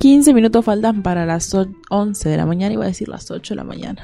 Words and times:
15 0.00 0.32
minutos 0.32 0.64
faltan 0.64 1.02
para 1.02 1.26
las 1.26 1.52
11 1.90 2.28
de 2.28 2.36
la 2.36 2.46
mañana, 2.46 2.72
iba 2.72 2.84
a 2.84 2.86
decir 2.86 3.08
las 3.08 3.32
8 3.32 3.54
de 3.54 3.56
la 3.56 3.64
mañana. 3.64 4.00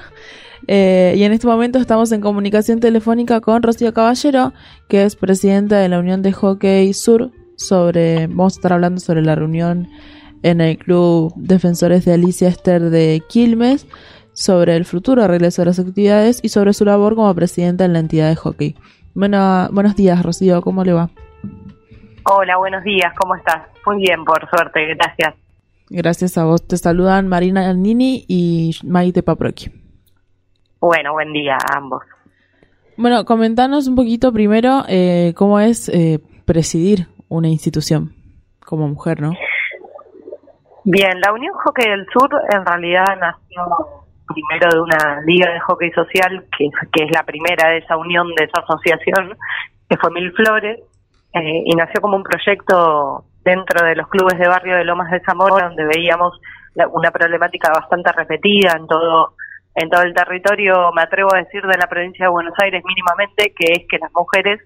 Eh, 0.66 1.14
y 1.16 1.22
en 1.22 1.32
este 1.32 1.46
momento 1.46 1.78
estamos 1.78 2.10
en 2.10 2.20
comunicación 2.20 2.80
telefónica 2.80 3.40
con 3.40 3.62
Rocío 3.62 3.94
Caballero, 3.94 4.52
que 4.88 5.04
es 5.04 5.14
presidenta 5.14 5.78
de 5.78 5.88
la 5.88 6.00
Unión 6.00 6.20
de 6.20 6.32
Hockey 6.32 6.92
Sur. 6.94 7.30
Sobre, 7.56 8.26
vamos 8.26 8.54
a 8.54 8.58
estar 8.58 8.72
hablando 8.72 9.00
sobre 9.00 9.22
la 9.22 9.36
reunión 9.36 9.88
en 10.42 10.60
el 10.60 10.78
Club 10.78 11.32
Defensores 11.36 12.04
de 12.04 12.14
Alicia 12.14 12.48
Esther 12.48 12.90
de 12.90 13.22
Quilmes, 13.28 13.86
sobre 14.32 14.74
el 14.74 14.86
futuro 14.86 15.28
regreso 15.28 15.62
de 15.62 15.66
las 15.66 15.78
actividades 15.78 16.40
y 16.42 16.48
sobre 16.48 16.72
su 16.72 16.84
labor 16.84 17.14
como 17.14 17.32
presidenta 17.36 17.84
en 17.84 17.92
la 17.92 18.00
entidad 18.00 18.30
de 18.30 18.34
hockey. 18.34 18.74
Bueno, 19.14 19.68
buenos 19.70 19.94
días, 19.94 20.20
Rocío, 20.24 20.60
¿cómo 20.60 20.82
le 20.82 20.92
va? 20.92 21.10
Hola, 22.24 22.56
buenos 22.56 22.82
días, 22.82 23.14
¿cómo 23.16 23.36
estás? 23.36 23.62
Muy 23.86 23.98
bien, 23.98 24.24
por 24.24 24.50
suerte, 24.50 24.92
gracias. 24.96 25.43
Gracias 25.96 26.36
a 26.38 26.44
vos. 26.44 26.66
Te 26.66 26.76
saludan 26.76 27.28
Marina 27.28 27.72
Nini 27.72 28.24
y 28.26 28.72
Maite 28.82 29.22
Paproqui. 29.22 29.70
Bueno, 30.80 31.12
buen 31.12 31.32
día 31.32 31.54
a 31.54 31.76
ambos. 31.76 32.02
Bueno, 32.96 33.24
comentanos 33.24 33.86
un 33.86 33.94
poquito 33.94 34.32
primero 34.32 34.82
eh, 34.88 35.34
cómo 35.36 35.60
es 35.60 35.88
eh, 35.88 36.18
presidir 36.44 37.06
una 37.28 37.46
institución 37.46 38.12
como 38.66 38.88
mujer, 38.88 39.20
¿no? 39.20 39.34
Bien, 40.82 41.20
la 41.20 41.32
Unión 41.32 41.54
Hockey 41.64 41.88
del 41.88 42.06
Sur 42.12 42.28
en 42.50 42.66
realidad 42.66 43.16
nació 43.20 44.04
primero 44.26 44.70
de 44.74 44.80
una 44.80 45.20
liga 45.24 45.48
de 45.52 45.60
hockey 45.60 45.92
social, 45.92 46.44
que, 46.58 46.70
que 46.92 47.04
es 47.04 47.10
la 47.14 47.22
primera 47.22 47.68
de 47.70 47.78
esa 47.78 47.96
unión, 47.96 48.26
de 48.36 48.46
esa 48.46 48.62
asociación, 48.62 49.38
que 49.88 49.96
fue 49.96 50.10
Mil 50.10 50.32
Flores, 50.32 50.80
eh, 51.34 51.62
y 51.64 51.76
nació 51.76 52.00
como 52.00 52.16
un 52.16 52.24
proyecto 52.24 53.26
dentro 53.44 53.84
de 53.84 53.94
los 53.94 54.08
clubes 54.08 54.38
de 54.38 54.48
barrio 54.48 54.76
de 54.76 54.84
Lomas 54.84 55.10
de 55.10 55.20
Zamora, 55.20 55.68
donde 55.68 55.84
veíamos 55.84 56.40
una 56.92 57.10
problemática 57.10 57.70
bastante 57.72 58.10
repetida 58.12 58.72
en 58.76 58.86
todo 58.86 59.34
en 59.76 59.90
todo 59.90 60.02
el 60.02 60.14
territorio, 60.14 60.92
me 60.94 61.02
atrevo 61.02 61.34
a 61.34 61.38
decir, 61.38 61.62
de 61.62 61.76
la 61.76 61.88
provincia 61.88 62.26
de 62.26 62.30
Buenos 62.30 62.54
Aires 62.62 62.82
mínimamente, 62.84 63.52
que 63.58 63.72
es 63.72 63.86
que 63.88 63.98
las 63.98 64.12
mujeres 64.12 64.60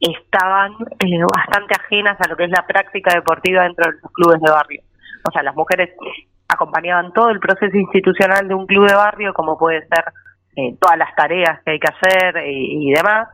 estaban 0.00 0.72
eh, 0.98 1.22
bastante 1.32 1.74
ajenas 1.78 2.16
a 2.20 2.28
lo 2.28 2.36
que 2.36 2.44
es 2.44 2.50
la 2.50 2.66
práctica 2.66 3.14
deportiva 3.14 3.62
dentro 3.62 3.90
de 3.90 3.98
los 4.02 4.12
clubes 4.12 4.40
de 4.40 4.50
barrio. 4.50 4.82
O 5.28 5.30
sea, 5.30 5.42
las 5.42 5.54
mujeres 5.54 5.90
acompañaban 6.48 7.12
todo 7.12 7.30
el 7.30 7.38
proceso 7.38 7.76
institucional 7.76 8.48
de 8.48 8.54
un 8.54 8.66
club 8.66 8.88
de 8.88 8.94
barrio, 8.94 9.32
como 9.34 9.56
puede 9.56 9.86
ser 9.86 10.04
eh, 10.56 10.76
todas 10.80 10.98
las 10.98 11.14
tareas 11.14 11.60
que 11.64 11.72
hay 11.72 11.78
que 11.78 11.92
hacer 11.92 12.38
eh, 12.38 12.50
y 12.50 12.90
demás, 12.90 13.28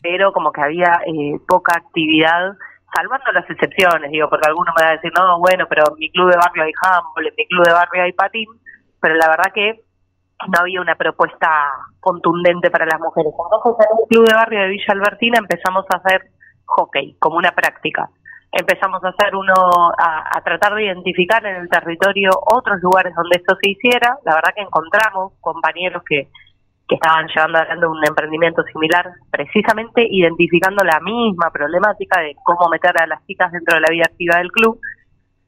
pero 0.00 0.32
como 0.32 0.52
que 0.52 0.62
había 0.62 1.00
poca 1.46 1.76
actividad 1.76 2.54
salvando 2.94 3.32
las 3.32 3.48
excepciones, 3.48 4.10
digo, 4.10 4.28
porque 4.28 4.48
alguno 4.48 4.72
me 4.76 4.84
va 4.84 4.90
a 4.90 4.96
decir, 4.96 5.12
no, 5.16 5.38
bueno, 5.38 5.66
pero 5.68 5.84
en 5.88 5.98
mi 5.98 6.10
club 6.10 6.30
de 6.30 6.36
barrio 6.36 6.64
hay 6.64 6.72
handball, 6.82 7.26
en 7.26 7.34
mi 7.36 7.46
club 7.46 7.64
de 7.64 7.72
barrio 7.72 8.02
hay 8.02 8.12
patín, 8.12 8.48
pero 9.00 9.14
la 9.14 9.28
verdad 9.28 9.52
que 9.54 9.80
no 10.48 10.60
había 10.60 10.80
una 10.80 10.96
propuesta 10.96 11.48
contundente 12.00 12.70
para 12.70 12.86
las 12.86 13.00
mujeres. 13.00 13.32
Entonces, 13.32 13.86
en 13.90 13.98
un 13.98 14.08
club 14.08 14.26
de 14.26 14.34
barrio 14.34 14.60
de 14.60 14.68
Villa 14.68 14.92
Albertina 14.92 15.38
empezamos 15.38 15.86
a 15.92 15.98
hacer 15.98 16.22
hockey 16.64 17.16
como 17.18 17.36
una 17.36 17.52
práctica. 17.52 18.08
Empezamos 18.50 19.02
a 19.04 19.08
hacer 19.08 19.34
uno, 19.34 19.54
a 19.96 20.40
tratar 20.44 20.74
de 20.74 20.84
identificar 20.84 21.44
en 21.46 21.56
el 21.56 21.68
territorio 21.70 22.30
otros 22.34 22.82
lugares 22.82 23.14
donde 23.14 23.38
esto 23.38 23.56
se 23.62 23.70
hiciera. 23.70 24.18
La 24.24 24.34
verdad 24.34 24.52
que 24.54 24.60
encontramos 24.60 25.32
compañeros 25.40 26.02
que 26.06 26.28
estaban 26.94 27.26
llevando 27.28 27.58
adelante 27.58 27.86
un 27.86 28.06
emprendimiento 28.06 28.62
similar, 28.72 29.10
precisamente 29.30 30.06
identificando 30.08 30.84
la 30.84 31.00
misma 31.00 31.50
problemática 31.50 32.20
de 32.20 32.34
cómo 32.44 32.68
meter 32.68 32.92
a 33.00 33.06
las 33.06 33.24
chicas 33.26 33.52
dentro 33.52 33.76
de 33.76 33.80
la 33.80 33.90
vida 33.90 34.04
activa 34.06 34.38
del 34.38 34.50
club. 34.50 34.78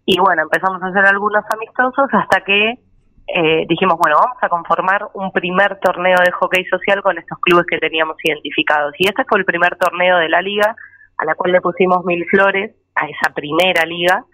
Y 0.07 0.19
bueno, 0.19 0.43
empezamos 0.43 0.83
a 0.83 0.87
hacer 0.87 1.05
algunos 1.05 1.45
amistosos 1.51 2.09
hasta 2.13 2.41
que 2.43 2.79
eh, 3.27 3.65
dijimos, 3.69 3.97
bueno, 3.99 4.17
vamos 4.19 4.37
a 4.43 4.49
conformar 4.49 5.09
un 5.15 5.33
primer 5.33 5.79
torneo 5.81 6.19
de 6.23 6.31
hockey 6.33 6.65
social 6.67 7.03
con 7.03 7.17
estos 7.17 7.39
clubes 7.41 7.65
que 7.67 7.79
teníamos 7.79 8.17
identificados. 8.23 8.93
Y 8.99 9.09
este 9.09 9.25
fue 9.25 9.39
el 9.39 9.45
primer 9.45 9.77
torneo 9.77 10.19
de 10.19 10.29
la 10.29 10.43
liga, 10.43 10.77
a 11.17 11.25
la 11.25 11.35
cual 11.35 11.53
le 11.53 11.61
pusimos 11.61 12.05
mil 12.05 12.25
flores, 12.27 12.75
a 12.95 13.07
esa 13.07 13.33
primera 13.35 13.85
liga, 13.87 14.25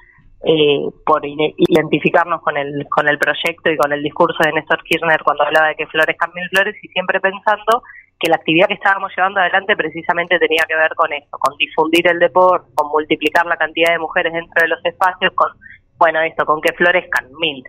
eh, 0.43 0.81
por 1.05 1.23
identificarnos 1.25 2.41
con 2.41 2.57
el, 2.57 2.87
con 2.89 3.09
el 3.09 3.19
proyecto 3.19 3.71
y 3.71 3.77
con 3.77 3.93
el 3.93 4.03
discurso 4.03 4.39
de 4.43 4.53
Néstor 4.53 4.83
Kirchner 4.85 5.23
cuando 5.23 5.45
hablaba 5.45 5.69
de 5.69 5.75
que 5.75 5.87
flores 5.87 6.17
cambian 6.17 6.49
flores 6.49 6.75
y 6.83 6.89
siempre 6.89 7.21
pensando 7.21 7.83
que 8.19 8.31
la 8.31 8.37
actividad 8.37 8.69
que 8.69 8.75
estábamos 8.75 9.13
llevando 9.17 9.41
adelante 9.41 9.77
precisamente 9.77 10.39
tenía 10.39 10.65
que 10.69 10.77
ver 10.77 10.95
con 10.95 11.13
eso, 11.13 11.37
con 11.39 11.57
difundir 11.57 12.07
el 12.09 12.19
deporte, 12.19 12.71
con 12.75 12.89
multiplicar 12.89 13.47
la 13.47 13.57
cantidad 13.57 13.93
de 13.93 13.99
mujeres 13.99 14.33
dentro 14.33 14.63
de 14.63 14.69
los 14.69 14.85
espacios, 14.85 15.33
con, 15.35 15.49
bueno, 15.99 16.21
esto, 16.21 16.45
con 16.45 16.61
que 16.61 16.75
florezcan 16.75 17.29
mil. 17.39 17.65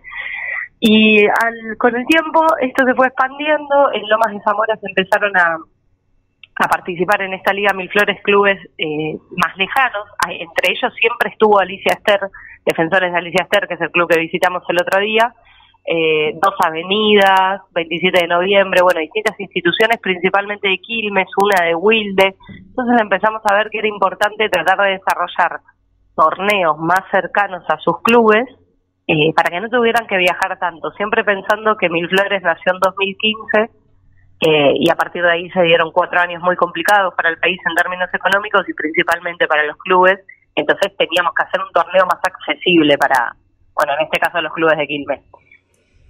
Y 0.80 1.24
al, 1.24 1.76
con 1.78 1.94
el 1.94 2.04
tiempo 2.06 2.44
esto 2.60 2.84
se 2.84 2.94
fue 2.94 3.06
expandiendo, 3.06 3.92
en 3.92 4.08
Lomas 4.08 4.32
de 4.32 4.40
Zamora 4.42 4.76
se 4.76 4.88
empezaron 4.88 5.36
a, 5.36 5.56
a 6.62 6.68
participar 6.68 7.22
en 7.22 7.34
esta 7.34 7.52
Liga 7.52 7.72
Mil 7.74 7.90
Flores 7.90 8.20
clubes 8.22 8.58
eh, 8.78 9.18
más 9.36 9.56
lejanos. 9.56 10.06
Entre 10.28 10.70
ellos 10.70 10.92
siempre 10.94 11.30
estuvo 11.30 11.58
Alicia 11.58 11.94
Esther, 11.94 12.20
Defensores 12.64 13.12
de 13.12 13.18
Alicia 13.18 13.42
Esther, 13.42 13.66
que 13.66 13.74
es 13.74 13.80
el 13.80 13.90
club 13.90 14.08
que 14.08 14.20
visitamos 14.20 14.62
el 14.68 14.76
otro 14.80 15.00
día. 15.00 15.34
Eh, 15.84 16.38
dos 16.40 16.54
avenidas, 16.64 17.62
27 17.74 18.20
de 18.20 18.28
noviembre, 18.28 18.82
bueno, 18.82 19.00
distintas 19.00 19.38
instituciones, 19.40 19.98
principalmente 20.00 20.68
de 20.68 20.78
Quilmes, 20.78 21.28
una 21.42 21.66
de 21.66 21.74
Wilde. 21.74 22.36
Entonces 22.48 23.00
empezamos 23.00 23.42
a 23.44 23.54
ver 23.54 23.68
que 23.68 23.78
era 23.78 23.88
importante 23.88 24.48
tratar 24.48 24.78
de 24.78 24.92
desarrollar 24.92 25.60
torneos 26.14 26.78
más 26.78 27.02
cercanos 27.10 27.64
a 27.68 27.78
sus 27.78 28.00
clubes 28.02 28.44
eh, 29.08 29.32
para 29.34 29.50
que 29.50 29.60
no 29.60 29.68
tuvieran 29.68 30.06
que 30.06 30.16
viajar 30.18 30.56
tanto. 30.60 30.92
Siempre 30.92 31.24
pensando 31.24 31.76
que 31.76 31.88
Mil 31.88 32.08
Flores 32.08 32.42
nació 32.42 32.74
en 32.74 32.78
2015 32.78 33.81
eh, 34.44 34.74
y 34.74 34.90
a 34.90 34.96
partir 34.96 35.22
de 35.22 35.30
ahí 35.30 35.50
se 35.50 35.62
dieron 35.62 35.92
cuatro 35.92 36.18
años 36.18 36.42
muy 36.42 36.56
complicados 36.56 37.14
para 37.14 37.28
el 37.28 37.38
país 37.38 37.60
en 37.64 37.76
términos 37.76 38.10
económicos 38.12 38.68
y 38.68 38.74
principalmente 38.74 39.46
para 39.46 39.62
los 39.64 39.76
clubes, 39.76 40.18
entonces 40.56 40.96
teníamos 40.96 41.32
que 41.32 41.44
hacer 41.44 41.60
un 41.60 41.70
torneo 41.72 42.04
más 42.06 42.18
accesible 42.24 42.98
para, 42.98 43.36
bueno, 43.72 43.92
en 43.94 44.04
este 44.04 44.18
caso 44.18 44.40
los 44.40 44.52
clubes 44.52 44.76
de 44.78 44.86
Quilmes. 44.88 45.20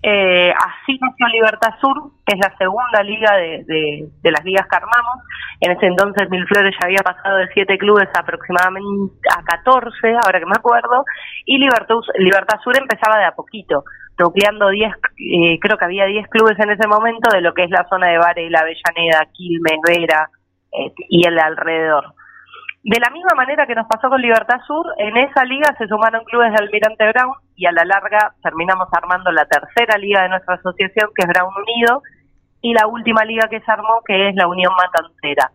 Eh, 0.05 0.51
así 0.51 0.99
nació 0.99 1.27
Libertad 1.29 1.75
Sur, 1.79 2.11
que 2.27 2.35
es 2.35 2.41
la 2.41 2.57
segunda 2.57 3.03
liga 3.05 3.37
de, 3.37 4.09
de, 4.21 4.31
las 4.33 4.45
ligas 4.45 4.67
que 4.67 4.77
armamos. 4.77 5.23
En 5.61 5.71
ese 5.73 5.87
entonces 5.87 6.29
Mil 6.31 6.47
Flores 6.47 6.75
ya 6.81 6.87
había 6.87 7.05
pasado 7.05 7.37
de 7.37 7.49
siete 7.53 7.77
clubes 7.77 8.09
aproximadamente 8.19 9.15
a 9.31 9.45
14, 9.45 10.17
ahora 10.25 10.41
que 10.41 10.47
me 10.47 10.57
acuerdo, 10.57 11.05
y 11.45 11.59
Libertad, 11.59 11.97
Libertad 12.17 12.59
Sur 12.65 12.77
empezaba 12.79 13.19
de 13.19 13.27
a 13.27 13.35
poquito 13.37 13.85
nucleando 14.19 14.69
10, 14.71 14.93
eh, 15.19 15.59
creo 15.61 15.77
que 15.77 15.85
había 15.85 16.07
10 16.07 16.29
clubes 16.29 16.59
en 16.59 16.71
ese 16.71 16.87
momento 16.87 17.31
de 17.33 17.41
lo 17.41 17.55
que 17.55 17.65
es 17.65 17.71
la 17.71 17.87
zona 17.89 18.09
de 18.09 18.19
Bari, 18.19 18.51
La 18.51 18.61
Avellaneda, 18.61 19.27
Quilmes, 19.33 19.81
Vera 19.87 20.29
eh, 20.73 20.93
y 21.09 21.27
el 21.27 21.39
alrededor. 21.39 22.15
De 22.85 22.99
la 22.99 23.11
misma 23.11 23.35
manera 23.37 23.67
que 23.67 23.77
nos 23.77 23.87
pasó 23.87 24.09
con 24.09 24.21
Libertad 24.21 24.61
Sur, 24.67 24.85
en 24.99 25.17
esa 25.17 25.45
liga 25.45 25.73
se 25.79 25.87
sumaron 25.87 26.25
clubes 26.25 26.51
de 26.51 26.59
Almirante 26.59 27.13
Brown 27.13 27.35
y 27.55 27.67
a 27.67 27.73
la 27.73 27.85
larga 27.85 28.35
terminamos 28.43 28.89
armando 28.93 29.31
la 29.31 29.45
tercera 29.45 29.97
liga 29.99 30.23
de 30.23 30.31
nuestra 30.31 30.57
asociación, 30.57 31.11
que 31.15 31.23
es 31.23 31.29
Brown 31.29 31.55
Unido, 31.55 32.03
y 32.61 32.75
la 32.75 32.89
última 32.89 33.25
liga 33.25 33.49
que 33.49 33.61
se 33.61 33.71
armó, 33.71 34.03
que 34.05 34.29
es 34.29 34.35
la 34.35 34.49
Unión 34.49 34.73
Matancera. 34.77 35.53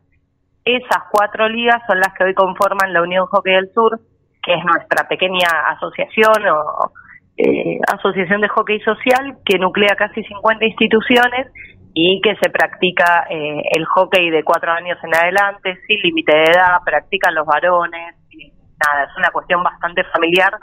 Esas 0.63 1.03
cuatro 1.12 1.50
ligas 1.50 1.81
son 1.88 2.00
las 2.00 2.13
que 2.13 2.24
hoy 2.24 2.34
conforman 2.34 2.94
la 2.94 3.01
Unión 3.01 3.25
Hockey 3.25 3.53
del 3.53 3.74
Sur, 3.74 4.00
que 4.41 4.53
es 4.53 4.63
nuestra 4.63 5.07
pequeña 5.07 5.47
asociación 5.69 6.47
o, 6.47 6.91
eh, 7.37 7.79
asociación 7.87 8.41
de 8.41 8.47
hockey 8.47 8.79
social 8.81 9.37
que 9.45 9.59
nuclea 9.59 9.95
casi 9.95 10.23
50 10.23 10.65
instituciones 10.65 11.47
y 11.93 12.19
que 12.21 12.35
se 12.41 12.49
practica 12.49 13.27
eh, 13.29 13.61
el 13.71 13.85
hockey 13.85 14.29
de 14.29 14.43
cuatro 14.43 14.71
años 14.71 14.97
en 15.03 15.15
adelante, 15.15 15.79
sin 15.87 16.01
límite 16.01 16.35
de 16.35 16.43
edad, 16.43 16.77
practican 16.83 17.35
los 17.35 17.45
varones, 17.45 18.15
nada, 18.33 19.05
es 19.05 19.17
una 19.17 19.29
cuestión 19.29 19.63
bastante 19.63 20.03
familiar, 20.05 20.53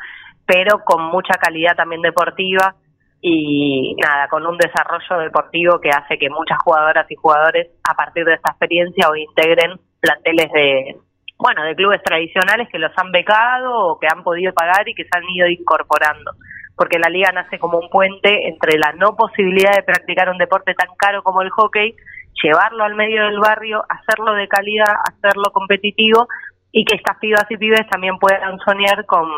pero 0.46 0.80
con 0.84 1.04
mucha 1.04 1.34
calidad 1.34 1.76
también 1.76 2.02
deportiva 2.02 2.74
y 3.20 3.96
nada, 3.96 4.28
con 4.28 4.46
un 4.46 4.58
desarrollo 4.58 5.25
deportivo 5.25 5.81
que 5.81 5.90
hace 5.90 6.19
que 6.19 6.28
muchas 6.28 6.58
jugadoras 6.62 7.10
y 7.10 7.14
jugadores 7.14 7.69
a 7.88 7.94
partir 7.94 8.25
de 8.25 8.34
esta 8.34 8.50
experiencia 8.50 9.08
hoy 9.08 9.22
integren 9.22 9.78
planteles 10.00 10.52
de, 10.52 10.96
bueno, 11.38 11.64
de 11.64 11.75
clubes 11.75 12.02
tradicionales 12.02 12.69
que 12.70 12.78
los 12.78 12.93
han 12.96 13.12
becado 13.12 13.75
o 13.75 13.99
que 13.99 14.08
han 14.12 14.22
podido 14.22 14.52
pagar 14.52 14.88
y 14.88 14.94
que 14.94 15.04
se 15.04 15.10
han 15.16 15.25
ido 15.31 15.49
incorporando 15.49 16.32
porque 16.76 16.99
la 16.99 17.09
liga 17.09 17.31
nace 17.32 17.59
como 17.59 17.79
un 17.79 17.88
puente 17.88 18.49
entre 18.49 18.79
la 18.79 18.93
no 18.93 19.17
posibilidad 19.17 19.75
de 19.75 19.82
practicar 19.82 20.29
un 20.29 20.38
deporte 20.38 20.75
tan 20.75 20.88
caro 20.97 21.23
como 21.23 21.43
el 21.43 21.50
hockey, 21.50 21.94
llevarlo 22.43 22.85
al 22.85 22.94
medio 22.94 23.25
del 23.25 23.38
barrio, 23.38 23.85
hacerlo 23.88 24.35
de 24.35 24.49
calidad, 24.49 24.94
hacerlo 25.09 25.53
competitivo 25.53 26.26
y 26.73 26.85
que 26.85 26.97
estas 26.97 27.19
pibas 27.19 27.47
y 27.50 27.56
pibes 27.56 27.88
también 27.88 28.19
puedan 28.19 28.59
soñar 28.59 29.06
con 29.06 29.29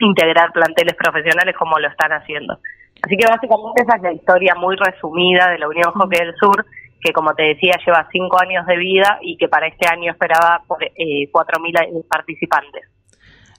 integrar 0.00 0.52
planteles 0.52 0.94
profesionales 0.94 1.56
como 1.58 1.78
lo 1.78 1.88
están 1.88 2.12
haciendo. 2.12 2.58
Así 3.02 3.16
que 3.16 3.26
básicamente 3.26 3.82
esa 3.82 3.96
es 3.96 4.02
la 4.02 4.12
historia 4.12 4.54
muy 4.54 4.76
resumida 4.76 5.50
de 5.50 5.58
la 5.58 5.68
Unión 5.68 5.90
Hockey 5.92 6.20
del 6.20 6.36
Sur, 6.36 6.64
que 7.00 7.12
como 7.12 7.34
te 7.34 7.44
decía 7.44 7.74
lleva 7.84 8.06
cinco 8.12 8.38
años 8.40 8.66
de 8.66 8.76
vida 8.76 9.18
y 9.22 9.36
que 9.36 9.48
para 9.48 9.66
este 9.66 9.88
año 9.90 10.12
esperaba 10.12 10.62
por, 10.66 10.82
eh, 10.84 11.30
4.000 11.32 12.06
participantes. 12.08 12.84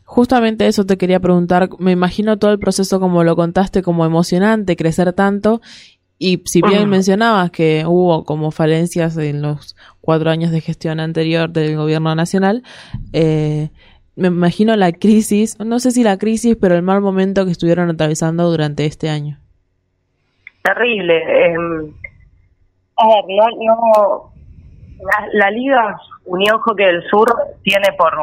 Justamente 0.03 0.67
eso 0.67 0.85
te 0.85 0.97
quería 0.97 1.19
preguntar. 1.19 1.69
Me 1.79 1.91
imagino 1.91 2.37
todo 2.37 2.51
el 2.51 2.59
proceso 2.59 2.99
como 2.99 3.23
lo 3.23 3.35
contaste, 3.35 3.81
como 3.81 4.05
emocionante, 4.05 4.75
crecer 4.75 5.13
tanto. 5.13 5.61
Y 6.17 6.43
si 6.45 6.61
bien 6.61 6.87
mencionabas 6.87 7.49
que 7.49 7.83
hubo 7.87 8.25
como 8.25 8.51
falencias 8.51 9.17
en 9.17 9.41
los 9.41 9.75
cuatro 10.01 10.29
años 10.29 10.51
de 10.51 10.61
gestión 10.61 10.99
anterior 10.99 11.49
del 11.49 11.75
gobierno 11.75 12.13
nacional, 12.13 12.61
eh, 13.11 13.69
me 14.15 14.27
imagino 14.27 14.75
la 14.75 14.91
crisis, 14.91 15.59
no 15.59 15.79
sé 15.79 15.89
si 15.89 16.03
la 16.03 16.17
crisis, 16.19 16.55
pero 16.61 16.75
el 16.75 16.83
mal 16.83 17.01
momento 17.01 17.45
que 17.45 17.51
estuvieron 17.51 17.89
atravesando 17.89 18.51
durante 18.51 18.85
este 18.85 19.09
año. 19.09 19.39
Terrible. 20.63 21.17
Eh, 21.17 21.55
a 22.97 23.07
ver, 23.25 23.53
no, 23.65 24.31
la, 25.33 25.49
Liga 25.49 25.99
Unión 26.25 26.59
Hockey 26.59 26.85
del 26.85 27.03
Sur 27.09 27.33
tiene 27.63 27.87
por, 27.97 28.13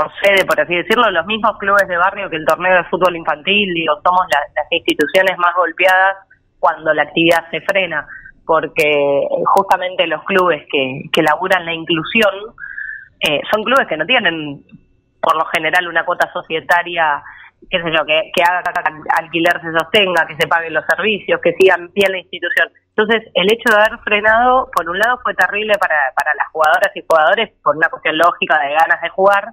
por 0.00 0.46
por 0.46 0.60
así 0.60 0.74
decirlo, 0.74 1.10
los 1.10 1.26
mismos 1.26 1.58
clubes 1.58 1.86
de 1.86 1.96
barrio 1.96 2.30
que 2.30 2.36
el 2.36 2.46
torneo 2.46 2.74
de 2.74 2.84
fútbol 2.84 3.16
infantil, 3.16 3.72
digo, 3.74 3.94
somos 4.02 4.26
las 4.30 4.66
instituciones 4.70 5.36
más 5.38 5.54
golpeadas 5.54 6.16
cuando 6.58 6.92
la 6.94 7.02
actividad 7.02 7.50
se 7.50 7.60
frena, 7.62 8.06
porque 8.46 9.26
justamente 9.44 10.06
los 10.06 10.22
clubes 10.24 10.64
que, 10.70 11.02
que 11.12 11.22
laburan 11.22 11.66
la 11.66 11.74
inclusión 11.74 12.32
eh, 13.20 13.40
son 13.52 13.62
clubes 13.62 13.86
que 13.86 13.96
no 13.96 14.06
tienen, 14.06 14.62
por 15.20 15.36
lo 15.36 15.44
general, 15.46 15.88
una 15.88 16.04
cuota 16.04 16.30
societaria 16.32 17.22
qué 17.68 17.82
sé 17.82 17.92
yo, 17.92 18.06
que, 18.06 18.30
que 18.34 18.42
haga 18.42 18.62
alquiler 19.18 19.60
se 19.60 19.70
sostenga, 19.72 20.26
que 20.26 20.36
se 20.36 20.48
paguen 20.48 20.72
los 20.72 20.84
servicios, 20.86 21.40
que 21.42 21.52
sigan 21.60 21.90
bien 21.92 22.12
la 22.12 22.18
institución. 22.18 22.68
Entonces, 22.96 23.30
el 23.34 23.52
hecho 23.52 23.68
de 23.68 23.76
haber 23.76 23.98
frenado, 24.00 24.70
por 24.74 24.88
un 24.88 24.98
lado, 24.98 25.20
fue 25.22 25.34
terrible 25.34 25.74
para, 25.78 25.96
para 26.16 26.34
las 26.34 26.48
jugadoras 26.48 26.90
y 26.94 27.04
jugadores 27.06 27.50
por 27.62 27.76
una 27.76 27.88
cuestión 27.88 28.16
lógica 28.16 28.58
de 28.60 28.72
ganas 28.72 29.02
de 29.02 29.08
jugar, 29.10 29.52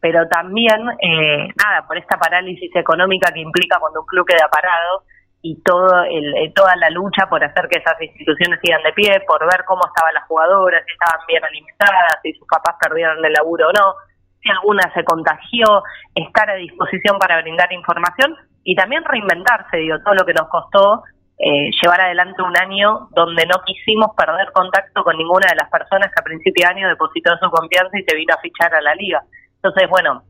pero 0.00 0.26
también, 0.28 0.80
eh, 1.00 1.48
nada, 1.56 1.86
por 1.86 1.98
esta 1.98 2.18
parálisis 2.18 2.74
económica 2.74 3.32
que 3.32 3.40
implica 3.40 3.78
cuando 3.80 4.00
un 4.00 4.06
club 4.06 4.26
queda 4.26 4.48
parado 4.48 5.02
y 5.42 5.60
todo 5.62 6.04
el, 6.04 6.36
eh, 6.36 6.52
toda 6.54 6.74
la 6.76 6.90
lucha 6.90 7.26
por 7.28 7.42
hacer 7.42 7.68
que 7.68 7.78
esas 7.78 8.00
instituciones 8.00 8.60
sigan 8.62 8.82
de 8.82 8.92
pie, 8.92 9.20
por 9.26 9.40
ver 9.40 9.64
cómo 9.66 9.82
estaban 9.86 10.14
las 10.14 10.24
jugadoras, 10.26 10.82
si 10.86 10.92
estaban 10.92 11.26
bien 11.26 11.44
alimentadas, 11.44 12.18
si 12.22 12.32
sus 12.34 12.46
papás 12.46 12.76
perdieron 12.80 13.24
el 13.24 13.32
laburo 13.32 13.68
o 13.68 13.72
no 13.72 13.94
si 14.42 14.50
alguna 14.50 14.82
se 14.94 15.04
contagió, 15.04 15.82
estar 16.14 16.50
a 16.50 16.54
disposición 16.54 17.18
para 17.18 17.40
brindar 17.40 17.72
información 17.72 18.36
y 18.64 18.74
también 18.74 19.04
reinventarse, 19.04 19.78
digo, 19.78 19.96
todo 20.04 20.14
lo 20.14 20.24
que 20.24 20.34
nos 20.34 20.48
costó 20.48 21.02
eh, 21.38 21.70
llevar 21.80 22.00
adelante 22.00 22.42
un 22.42 22.56
año 22.56 23.08
donde 23.14 23.46
no 23.46 23.62
quisimos 23.64 24.10
perder 24.16 24.50
contacto 24.52 25.04
con 25.04 25.16
ninguna 25.16 25.46
de 25.50 25.56
las 25.56 25.70
personas 25.70 26.08
que 26.08 26.20
a 26.20 26.24
principio 26.24 26.66
de 26.66 26.74
año 26.74 26.88
depositó 26.88 27.36
su 27.38 27.50
confianza 27.50 27.96
y 27.98 28.02
se 28.02 28.16
vino 28.16 28.34
a 28.34 28.40
fichar 28.40 28.74
a 28.74 28.80
la 28.80 28.94
liga. 28.94 29.22
Entonces, 29.62 29.90
bueno, 29.90 30.22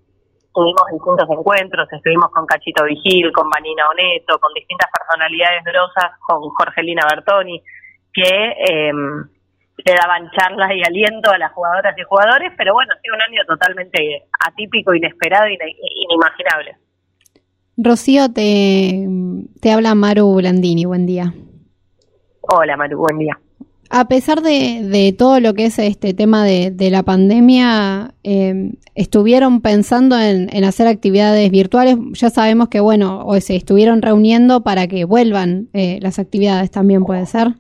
tuvimos 0.55 0.83
distintos 0.91 1.29
encuentros, 1.31 1.89
estuvimos 1.93 2.31
con 2.33 2.47
Cachito 2.47 2.85
Vigil, 2.85 3.31
con 3.33 3.49
Vanina 3.49 3.89
Oneto, 3.91 4.39
con 4.41 4.53
distintas 4.55 4.91
personalidades 4.91 5.65
grosas, 5.65 6.19
con 6.27 6.41
Jorgelina 6.51 7.07
Bertoni, 7.09 7.63
que 8.13 8.55
eh, 8.67 8.93
le 8.93 9.95
daban 9.95 10.31
charlas 10.33 10.71
y 10.75 10.83
aliento 10.83 11.31
a 11.31 11.39
las 11.39 11.53
jugadoras 11.53 11.97
y 11.97 12.03
jugadores, 12.03 12.53
pero 12.57 12.73
bueno, 12.73 12.93
ha 12.95 13.01
sido 13.01 13.15
un 13.15 13.23
año 13.23 13.43
totalmente 13.47 14.29
atípico, 14.47 14.95
inesperado 14.95 15.47
e 15.47 15.59
inimaginable. 16.09 16.77
Rocío, 17.77 18.33
te, 18.33 19.07
te 19.61 19.73
habla 19.73 19.95
Maru 19.95 20.35
Blandini, 20.35 20.85
buen 20.85 21.07
día. 21.07 21.33
Hola 22.41 22.77
Maru, 22.77 22.99
buen 22.99 23.19
día. 23.19 23.39
A 23.91 24.07
pesar 24.07 24.43
de, 24.43 24.83
de 24.83 25.15
todo 25.17 25.41
lo 25.41 25.55
que 25.55 25.67
es 25.67 25.79
este 25.79 26.13
tema 26.13 26.45
de, 26.45 26.71
de 26.71 26.91
la 26.91 27.03
pandemia, 27.03 28.13
eh, 28.23 28.73
¿estuvieron 28.95 29.63
pensando 29.63 30.19
en, 30.19 30.55
en, 30.55 30.65
hacer 30.65 30.87
actividades 30.87 31.51
virtuales? 31.51 31.97
Ya 32.13 32.29
sabemos 32.29 32.69
que, 32.69 32.81
bueno, 32.81 33.25
o 33.25 33.41
se 33.41 33.57
estuvieron 33.57 34.03
reuniendo 34.03 34.63
para 34.63 34.87
que 34.89 35.07
vuelvan 35.07 35.69
eh, 35.73 35.99
las 36.03 36.19
actividades 36.19 36.71
también, 36.71 37.05
¿puede 37.05 37.25
ser? 37.25 37.55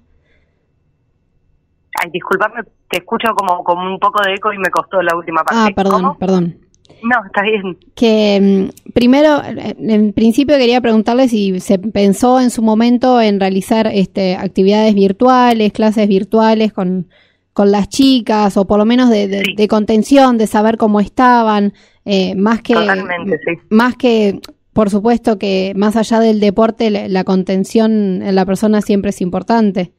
Ay, 2.00 2.10
disculpame, 2.12 2.62
te 2.90 2.98
escucho 2.98 3.28
como, 3.34 3.64
como 3.64 3.86
un 3.90 3.98
poco 3.98 4.22
de 4.22 4.34
eco 4.34 4.52
y 4.52 4.58
me 4.58 4.70
costó 4.70 5.00
la 5.00 5.16
última 5.16 5.42
parte. 5.44 5.72
Ah, 5.72 5.74
perdón, 5.74 6.18
perdón. 6.18 6.67
No, 7.02 7.24
está 7.26 7.42
bien. 7.42 7.78
Que 7.94 8.70
mm, 8.86 8.92
primero, 8.92 9.40
en 9.44 10.12
principio 10.12 10.56
quería 10.56 10.80
preguntarle 10.80 11.28
si 11.28 11.60
se 11.60 11.78
pensó 11.78 12.40
en 12.40 12.50
su 12.50 12.62
momento 12.62 13.20
en 13.20 13.40
realizar 13.40 13.86
este, 13.86 14.36
actividades 14.36 14.94
virtuales, 14.94 15.72
clases 15.72 16.08
virtuales 16.08 16.72
con, 16.72 17.08
con 17.52 17.70
las 17.70 17.88
chicas, 17.88 18.56
o 18.56 18.66
por 18.66 18.78
lo 18.78 18.84
menos 18.84 19.10
de, 19.10 19.28
de, 19.28 19.68
contención, 19.68 20.38
de 20.38 20.46
saber 20.46 20.76
cómo 20.76 21.00
estaban, 21.00 21.72
eh, 22.04 22.34
más 22.34 22.62
que... 22.62 22.74
Totalmente, 22.74 23.38
sí. 23.44 23.52
Más 23.68 23.96
que, 23.96 24.40
por 24.72 24.90
supuesto 24.90 25.38
que 25.38 25.72
más 25.76 25.96
allá 25.96 26.20
del 26.20 26.40
deporte, 26.40 27.08
la 27.08 27.24
contención 27.24 28.22
en 28.22 28.34
la 28.34 28.46
persona 28.46 28.80
siempre 28.80 29.10
es 29.10 29.20
importante. 29.20 29.92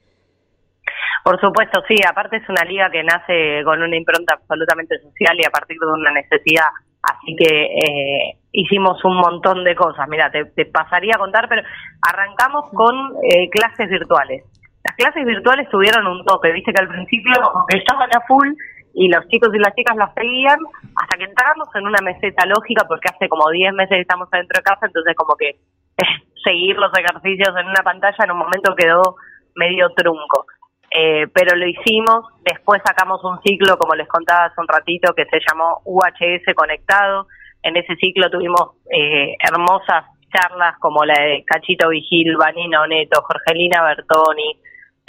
Por 1.24 1.40
supuesto, 1.40 1.82
sí. 1.88 1.96
Aparte 2.08 2.38
es 2.38 2.50
una 2.50 2.64
liga 2.64 2.90
que 2.90 3.04
nace 3.04 3.64
con 3.64 3.82
una 3.82 3.96
impronta 3.96 4.36
absolutamente 4.36 5.00
social 5.00 5.38
y 5.40 5.46
a 5.46 5.50
partir 5.50 5.78
de 5.80 5.88
una 5.88 6.12
necesidad. 6.12 6.70
Así 7.02 7.36
que 7.36 7.66
eh, 7.66 8.38
hicimos 8.52 9.04
un 9.06 9.18
montón 9.18 9.64
de 9.64 9.76
cosas. 9.76 10.08
Mira, 10.10 10.32
te, 10.32 10.66
pasaría 10.66 11.14
a 11.16 11.20
contar, 11.20 11.48
pero 11.48 11.62
arrancamos 12.02 12.70
con 12.74 12.96
eh, 13.24 13.50
clases 13.50 13.90
virtuales. 13.90 14.44
Las 14.84 14.96
clases 14.96 15.26
virtuales 15.26 15.70
tuvieron 15.70 16.08
un 16.08 16.26
tope. 16.26 16.52
Viste 16.52 16.74
que 16.74 16.82
al 16.82 16.88
principio 16.88 17.34
estaban 17.70 18.10
a 18.16 18.22
full 18.28 18.50
y 18.94 19.08
los 19.08 19.28
chicos 19.28 19.50
y 19.54 19.60
las 19.60 19.74
chicas 19.76 19.96
las 19.96 20.14
seguían 20.14 20.60
hasta 20.96 21.18
que 21.18 21.26
entramos 21.26 21.70
en 21.76 21.86
una 21.86 22.02
meseta 22.02 22.46
lógica 22.46 22.86
porque 22.88 23.10
hace 23.14 23.30
como 23.30 23.50
10 23.50 23.74
meses 23.74 24.00
estamos 24.00 24.28
adentro 24.32 24.60
de 24.60 24.64
casa, 24.64 24.88
entonces 24.88 25.16
como 25.16 25.36
que 25.36 25.56
seguir 26.44 26.76
los 26.78 26.92
ejercicios 26.98 27.56
en 27.60 27.68
una 27.68 27.84
pantalla 27.84 28.18
en 28.24 28.32
un 28.32 28.40
momento 28.40 28.76
quedó 28.76 29.16
medio 29.56 29.90
trunco. 29.96 30.46
Eh, 30.92 31.28
pero 31.34 31.56
lo 31.56 31.68
hicimos, 31.68 32.26
después 32.44 32.82
sacamos 32.86 33.24
un 33.24 33.40
ciclo, 33.42 33.78
como 33.78 33.96
les 33.96 34.08
contaba 34.08 34.46
hace 34.46 34.60
un 34.60 34.68
ratito, 34.68 35.14
que 35.14 35.26
se 35.26 35.40
llamó 35.48 35.82
UHS 35.86 36.54
Conectado. 36.56 37.28
En 37.62 37.78
ese 37.78 37.96
ciclo 37.96 38.30
tuvimos 38.30 38.72
eh, 38.92 39.36
hermosas 39.40 40.06
charlas 40.34 40.78
como 40.80 41.06
la 41.06 41.16
de 41.22 41.44
Cachito 41.46 41.90
Vigil, 41.90 42.38
Vanina 42.38 42.82
Oneto, 42.82 43.22
Jorgelina 43.22 43.84
Bertoni, 43.84 44.60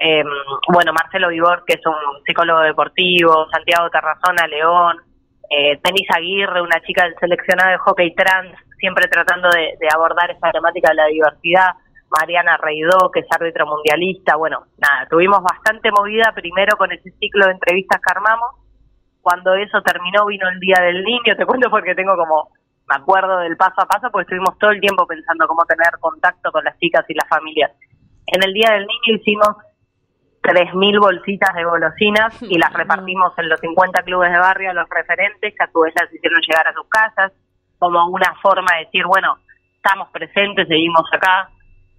eh, 0.02 0.24
bueno, 0.72 0.92
Marcelo 0.92 1.28
Vivor, 1.28 1.62
que 1.66 1.74
es 1.74 1.86
un 1.86 2.24
psicólogo 2.24 2.60
deportivo, 2.60 3.46
Santiago 3.52 3.90
Terrazona, 3.90 4.46
León, 4.46 4.96
eh, 5.50 5.78
Denise 5.84 6.16
Aguirre, 6.16 6.62
una 6.62 6.80
chica 6.86 7.04
del 7.04 7.14
seleccionado 7.20 7.70
de 7.70 7.78
hockey 7.78 8.14
trans, 8.14 8.54
siempre 8.78 9.08
tratando 9.08 9.50
de, 9.50 9.76
de 9.78 9.88
abordar 9.94 10.30
esa 10.30 10.50
temática 10.52 10.88
de 10.90 10.94
la 10.94 11.06
diversidad. 11.06 11.70
Mariana 12.10 12.56
Reidó, 12.56 13.10
que 13.12 13.20
es 13.20 13.26
árbitro 13.30 13.66
mundialista. 13.66 14.36
Bueno, 14.36 14.64
nada, 14.78 15.06
tuvimos 15.08 15.42
bastante 15.42 15.90
movida 15.92 16.32
primero 16.34 16.76
con 16.76 16.90
ese 16.92 17.10
ciclo 17.12 17.46
de 17.46 17.52
entrevistas 17.52 18.00
que 18.00 18.12
armamos. 18.12 18.50
Cuando 19.22 19.54
eso 19.54 19.80
terminó 19.82 20.26
vino 20.26 20.48
el 20.48 20.58
Día 20.58 20.80
del 20.80 21.04
Niño, 21.04 21.36
te 21.36 21.46
cuento 21.46 21.70
porque 21.70 21.94
tengo 21.94 22.16
como, 22.16 22.50
me 22.88 22.96
acuerdo 22.96 23.38
del 23.38 23.56
paso 23.56 23.82
a 23.82 23.86
paso, 23.86 24.10
porque 24.10 24.22
estuvimos 24.22 24.58
todo 24.58 24.70
el 24.70 24.80
tiempo 24.80 25.06
pensando 25.06 25.46
cómo 25.46 25.64
tener 25.66 25.98
contacto 26.00 26.50
con 26.50 26.64
las 26.64 26.76
chicas 26.78 27.04
y 27.08 27.14
las 27.14 27.28
familias. 27.28 27.70
En 28.26 28.42
el 28.42 28.52
Día 28.52 28.72
del 28.72 28.86
Niño 28.86 29.20
hicimos 29.20 29.56
3.000 30.42 31.00
bolsitas 31.00 31.54
de 31.54 31.64
golosinas 31.64 32.42
y 32.42 32.58
las 32.58 32.72
repartimos 32.72 33.32
en 33.38 33.48
los 33.48 33.60
50 33.60 34.02
clubes 34.02 34.32
de 34.32 34.38
barrio 34.38 34.70
a 34.70 34.74
los 34.74 34.88
referentes, 34.88 35.54
que 35.54 35.62
a 35.62 35.70
su 35.70 35.80
vez 35.80 35.94
las 36.00 36.12
hicieron 36.12 36.40
llegar 36.40 36.66
a 36.66 36.72
sus 36.72 36.88
casas, 36.88 37.32
como 37.78 38.06
una 38.06 38.34
forma 38.42 38.66
de 38.78 38.86
decir, 38.86 39.04
bueno, 39.06 39.36
estamos 39.76 40.08
presentes, 40.10 40.66
seguimos 40.66 41.04
acá, 41.12 41.50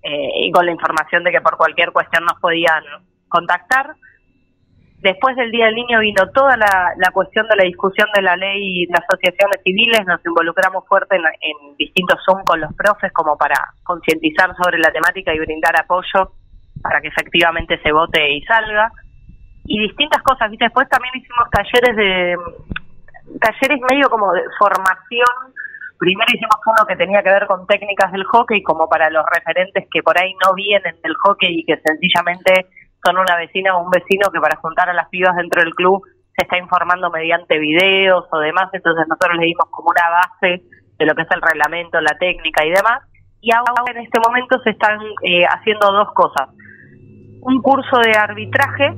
eh, 0.04 0.46
y 0.48 0.52
con 0.52 0.66
la 0.66 0.72
información 0.72 1.24
de 1.24 1.32
que 1.32 1.42
por 1.42 1.58
cualquier 1.58 1.92
cuestión 1.92 2.26
nos 2.26 2.40
podían 2.40 2.84
contactar. 3.28 3.96
Después 5.02 5.36
del 5.36 5.50
Día 5.50 5.66
del 5.66 5.76
Niño 5.76 6.00
vino 6.00 6.30
toda 6.32 6.56
la, 6.58 7.12
cuestión 7.12 7.48
de 7.48 7.56
la 7.56 7.64
discusión 7.64 8.08
de 8.14 8.22
la 8.22 8.36
ley 8.36 8.86
de 8.86 8.94
asociaciones 8.94 9.60
civiles, 9.64 10.06
nos 10.06 10.24
involucramos 10.24 10.88
fuerte 10.88 11.16
en, 11.16 11.76
distintos 11.78 12.20
Zoom 12.24 12.44
con 12.44 12.62
los 12.62 12.72
profes 12.76 13.12
como 13.12 13.36
para 13.36 13.56
concientizar 13.84 14.56
sobre 14.56 14.78
la 14.78 14.92
temática 14.92 15.34
y 15.34 15.40
brindar 15.40 15.74
apoyo 15.80 16.34
para 16.84 17.02
que 17.02 17.08
efectivamente 17.08 17.80
se 17.82 17.92
vote 17.92 18.32
y 18.32 18.42
salga. 18.44 18.92
Y 19.66 19.80
distintas 19.88 20.22
cosas, 20.22 20.50
¿viste? 20.52 20.66
Después 20.66 20.88
también 20.90 21.14
hicimos 21.16 21.50
talleres 21.52 21.96
de 21.96 22.36
talleres 23.40 23.80
medio 23.90 24.10
como 24.10 24.32
de 24.34 24.42
formación 24.60 25.54
Primero 26.02 26.34
hicimos 26.34 26.58
uno 26.66 26.88
que 26.88 26.96
tenía 26.96 27.22
que 27.22 27.30
ver 27.30 27.46
con 27.46 27.68
técnicas 27.68 28.12
del 28.12 28.24
hockey, 28.24 28.64
como 28.64 28.90
para 28.90 29.12
los 29.12 29.24
referentes 29.32 29.86
que 29.92 30.02
por 30.02 30.20
ahí 30.20 30.34
no 30.44 30.56
vienen 30.56 30.96
del 31.04 31.14
hockey 31.14 31.60
y 31.60 31.64
que 31.64 31.78
sencillamente 31.78 32.66
son 33.06 33.20
una 33.20 33.38
vecina 33.38 33.78
o 33.78 33.84
un 33.84 33.92
vecino 33.92 34.32
que 34.34 34.42
para 34.42 34.58
juntar 34.58 34.90
a 34.90 34.96
las 34.96 35.10
pibas 35.10 35.36
dentro 35.36 35.62
del 35.62 35.76
club 35.76 36.02
se 36.36 36.42
está 36.42 36.58
informando 36.58 37.12
mediante 37.12 37.60
videos 37.60 38.26
o 38.32 38.40
demás, 38.40 38.74
entonces 38.74 39.06
nosotros 39.08 39.38
le 39.38 39.46
dimos 39.46 39.70
como 39.70 39.92
una 39.92 40.10
base 40.10 40.64
de 40.98 41.06
lo 41.06 41.14
que 41.14 41.22
es 41.22 41.28
el 41.36 41.42
reglamento, 41.44 42.02
la 42.02 42.18
técnica 42.18 42.66
y 42.66 42.72
demás. 42.72 43.04
Y 43.40 43.54
ahora 43.54 43.84
en 43.94 43.98
este 44.02 44.20
momento 44.26 44.58
se 44.64 44.72
están 44.72 44.98
eh, 45.22 45.46
haciendo 45.46 45.86
dos 45.92 46.12
cosas. 46.16 46.50
Un 47.42 47.62
curso 47.62 48.00
de 48.00 48.18
arbitraje 48.18 48.90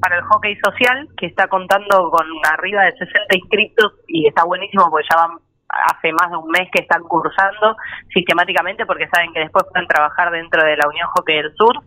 para 0.00 0.18
el 0.18 0.22
hockey 0.30 0.56
social 0.62 1.08
que 1.16 1.26
está 1.26 1.48
contando 1.48 2.08
con 2.08 2.26
arriba 2.52 2.84
de 2.84 2.92
60 2.92 3.36
inscritos 3.36 3.94
y 4.06 4.28
está 4.28 4.44
buenísimo 4.44 4.88
porque 4.90 5.08
ya 5.10 5.26
van 5.26 5.38
hace 5.72 6.12
más 6.12 6.30
de 6.30 6.36
un 6.36 6.48
mes 6.50 6.68
que 6.72 6.82
están 6.82 7.02
cursando 7.04 7.76
sistemáticamente 8.12 8.84
porque 8.86 9.08
saben 9.08 9.32
que 9.32 9.40
después 9.40 9.64
pueden 9.72 9.88
trabajar 9.88 10.30
dentro 10.30 10.62
de 10.62 10.76
la 10.76 10.88
Unión 10.88 11.08
Hockey 11.14 11.36
del 11.36 11.54
Sur. 11.56 11.80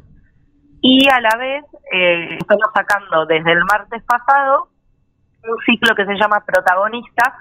Y 0.82 1.08
a 1.10 1.20
la 1.22 1.38
vez 1.38 1.64
eh, 1.92 2.38
estamos 2.40 2.70
sacando 2.74 3.26
desde 3.26 3.52
el 3.52 3.64
martes 3.66 4.04
pasado 4.04 4.70
un 5.44 5.58
ciclo 5.66 5.96
que 5.96 6.06
se 6.06 6.16
llama 6.16 6.44
Protagonistas, 6.46 7.34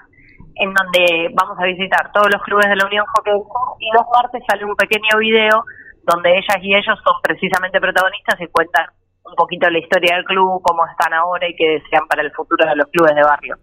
en 0.55 0.73
donde 0.73 1.29
vamos 1.33 1.57
a 1.59 1.65
visitar 1.65 2.11
todos 2.11 2.27
los 2.31 2.41
clubes 2.43 2.67
de 2.69 2.75
la 2.75 2.85
Unión 2.85 3.05
Hockey 3.05 3.33
del 3.33 3.41
Sur 3.41 3.77
y 3.79 3.89
los 3.91 4.05
martes 4.13 4.43
sale 4.47 4.65
un 4.65 4.75
pequeño 4.75 5.17
video 5.19 5.63
donde 6.03 6.37
ellas 6.37 6.57
y 6.61 6.75
ellos 6.75 6.99
son 7.03 7.15
precisamente 7.21 7.81
protagonistas 7.81 8.39
y 8.39 8.47
cuentan 8.47 8.85
un 9.25 9.35
poquito 9.35 9.69
la 9.69 9.79
historia 9.79 10.15
del 10.15 10.25
club, 10.25 10.61
cómo 10.61 10.85
están 10.85 11.13
ahora 11.13 11.47
y 11.47 11.55
qué 11.55 11.81
desean 11.81 12.07
para 12.07 12.21
el 12.21 12.31
futuro 12.31 12.65
de 12.65 12.75
los 12.75 12.87
clubes 12.87 13.15
de 13.15 13.23
barrio. 13.23 13.55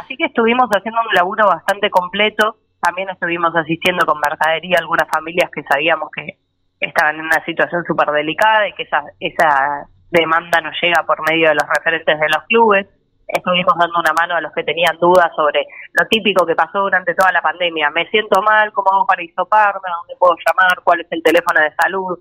Así 0.00 0.16
que 0.16 0.26
estuvimos 0.26 0.68
haciendo 0.70 1.00
un 1.00 1.14
laburo 1.14 1.46
bastante 1.46 1.90
completo, 1.90 2.56
también 2.80 3.08
estuvimos 3.10 3.54
asistiendo 3.56 4.06
con 4.06 4.20
mercadería 4.20 4.76
a 4.78 4.82
algunas 4.82 5.08
familias 5.08 5.50
que 5.52 5.62
sabíamos 5.64 6.10
que 6.14 6.38
estaban 6.80 7.16
en 7.16 7.26
una 7.26 7.44
situación 7.44 7.82
súper 7.84 8.08
delicada 8.12 8.68
y 8.68 8.72
que 8.74 8.84
esa, 8.84 9.02
esa 9.18 9.88
demanda 10.10 10.60
nos 10.60 10.76
llega 10.80 11.02
por 11.02 11.18
medio 11.28 11.48
de 11.48 11.56
los 11.56 11.66
referentes 11.66 12.18
de 12.18 12.28
los 12.28 12.44
clubes. 12.46 12.86
Estuvimos 13.26 13.74
dando 13.78 13.98
una 13.98 14.14
mano 14.18 14.36
a 14.36 14.40
los 14.40 14.52
que 14.52 14.64
tenían 14.64 14.96
dudas 14.98 15.30
sobre 15.36 15.66
lo 15.92 16.06
típico 16.06 16.46
que 16.46 16.54
pasó 16.54 16.80
durante 16.80 17.14
toda 17.14 17.32
la 17.32 17.42
pandemia. 17.42 17.90
Me 17.90 18.08
siento 18.08 18.40
mal, 18.40 18.72
¿cómo 18.72 18.90
hago 18.92 19.06
para 19.06 19.22
isoparme? 19.22 19.82
¿Dónde 19.84 20.16
puedo 20.18 20.34
llamar? 20.46 20.80
¿Cuál 20.82 21.00
es 21.00 21.08
el 21.10 21.22
teléfono 21.22 21.60
de 21.60 21.74
salud? 21.74 22.18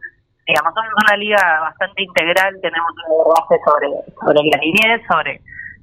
Digamos, 0.47 0.73
somos 0.73 0.91
una 1.05 1.17
liga 1.17 1.59
bastante 1.61 2.03
integral, 2.03 2.55
tenemos 2.61 2.91
un 3.09 3.33
base 3.33 3.59
sobre, 3.65 3.87
sobre 4.19 4.49
la 4.49 4.57
niñez, 4.57 5.01
sobre 5.11 5.41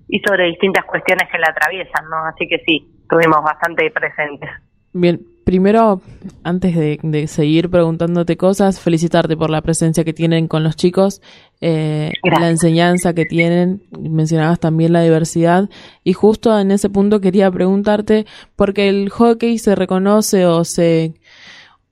y 0.09 0.21
sobre 0.21 0.47
distintas 0.47 0.85
cuestiones 0.85 1.29
que 1.31 1.39
la 1.39 1.49
atraviesan, 1.49 2.05
¿no? 2.11 2.25
Así 2.27 2.47
que 2.47 2.59
sí, 2.67 2.87
estuvimos 3.03 3.43
bastante 3.43 3.91
presentes. 3.91 4.51
Bien, 4.93 5.21
primero, 5.45 6.01
antes 6.45 6.77
de, 6.77 7.27
seguir 7.27 7.69
preguntándote 7.69 8.37
cosas, 8.37 8.81
felicitarte 8.81 9.37
por 9.37 9.51
la 9.51 9.61
presencia 9.61 10.05
que 10.05 10.13
tienen 10.13 10.47
con 10.47 10.63
los 10.63 10.77
chicos, 10.77 11.21
eh, 11.61 12.13
la 12.23 12.49
enseñanza 12.49 13.13
que 13.13 13.25
tienen, 13.25 13.83
mencionabas 13.99 14.61
también 14.61 14.93
la 14.93 15.03
diversidad, 15.03 15.69
y 16.05 16.13
justo 16.13 16.57
en 16.59 16.71
ese 16.71 16.91
punto 16.91 17.21
quería 17.21 17.51
preguntarte, 17.51 18.25
porque 18.55 18.89
el 18.89 19.11
hockey 19.11 19.59
se 19.59 19.75
reconoce 19.75 20.47
o 20.47 20.65
se, 20.65 21.15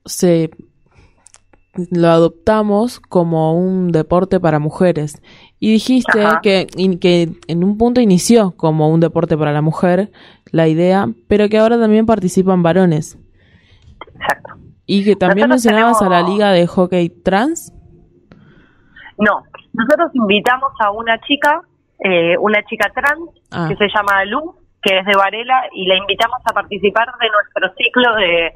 se 0.05 0.51
lo 1.91 2.07
adoptamos 2.09 2.99
como 2.99 3.57
un 3.57 3.91
deporte 3.91 4.39
para 4.39 4.59
mujeres. 4.59 5.21
Y 5.59 5.71
dijiste 5.71 6.19
que, 6.41 6.67
que 6.99 7.31
en 7.47 7.63
un 7.63 7.77
punto 7.77 8.01
inició 8.01 8.51
como 8.55 8.89
un 8.89 8.99
deporte 8.99 9.37
para 9.37 9.51
la 9.51 9.61
mujer 9.61 10.11
la 10.51 10.67
idea, 10.67 11.07
pero 11.27 11.49
que 11.49 11.57
ahora 11.57 11.79
también 11.79 12.05
participan 12.05 12.61
varones. 12.61 13.17
Exacto. 14.15 14.53
Y 14.85 15.03
que 15.03 15.15
también 15.15 15.49
mencionabas 15.49 16.01
a 16.01 16.09
la 16.09 16.21
liga 16.21 16.51
de 16.51 16.67
hockey 16.67 17.09
trans. 17.09 17.73
No, 19.17 19.43
nosotros 19.73 20.11
invitamos 20.13 20.71
a 20.79 20.91
una 20.91 21.19
chica, 21.21 21.61
eh, 21.99 22.37
una 22.37 22.63
chica 22.65 22.91
trans, 22.93 23.29
ah. 23.51 23.67
que 23.69 23.75
se 23.77 23.87
llama 23.87 24.25
Lu, 24.25 24.55
que 24.81 24.99
es 24.99 25.05
de 25.05 25.15
Varela, 25.15 25.63
y 25.73 25.87
la 25.87 25.95
invitamos 25.95 26.39
a 26.45 26.53
participar 26.53 27.07
de 27.19 27.29
nuestro 27.29 27.73
ciclo 27.77 28.15
de 28.15 28.51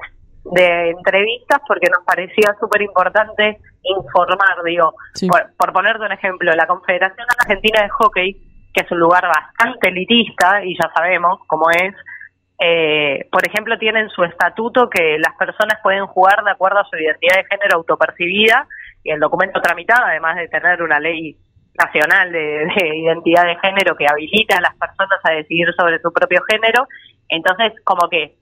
de 0.51 0.89
entrevistas 0.92 1.62
porque 1.68 1.89
nos 1.89 2.04
parecía 2.06 2.56
súper 2.60 2.82
importante 2.82 3.60
informar, 3.84 4.63
digo, 4.66 4.94
por, 5.58 5.74
ponerte 5.74 6.06
un 6.06 6.12
ejemplo, 6.12 6.51
la 6.54 6.68
Confederación 6.68 7.27
Argentina 7.39 7.84
de 7.84 7.89
Hockey, 7.89 8.34
que 8.74 8.84
es 8.84 8.92
un 8.92 9.00
lugar 9.00 9.24
bastante 9.27 9.89
elitista 9.89 10.63
y 10.63 10.75
ya 10.75 10.92
sabemos 10.94 11.39
cómo 11.48 11.70
es, 11.70 11.94
eh, 12.60 13.27
por 13.32 13.48
ejemplo, 13.48 13.77
tienen 13.77 14.10
su 14.10 14.24
estatuto 14.24 14.89
que 14.89 15.18
las 15.20 15.36
personas 15.38 15.80
pueden 15.84 16.06
jugar 16.08 16.44
de 16.44 16.51
acuerdo 16.51 16.80
a 16.80 16.88
su 16.89 16.98
identidad 16.98 17.36
de 17.36 17.46
género 17.46 17.77
autopercibida 17.77 18.68
y 19.04 19.12
el 19.12 19.20
documento 19.20 19.62
tramitado, 19.62 20.06
además 20.06 20.36
de 20.36 20.48
tener 20.48 20.82
una 20.82 21.00
ley 21.00 21.38
nacional 21.77 22.32
de, 22.32 22.68
de 22.75 22.98
identidad 22.98 23.46
de 23.46 23.58
género 23.58 23.96
que 23.96 24.08
habilita 24.08 24.58
a 24.58 24.62
las 24.62 24.75
personas 24.75 25.20
a 25.24 25.34
decidir 25.34 25.68
sobre 25.77 26.00
su 26.00 26.12
propio 26.12 26.42
género, 26.50 26.88
entonces 27.30 27.74
como 27.84 28.10
que 28.10 28.36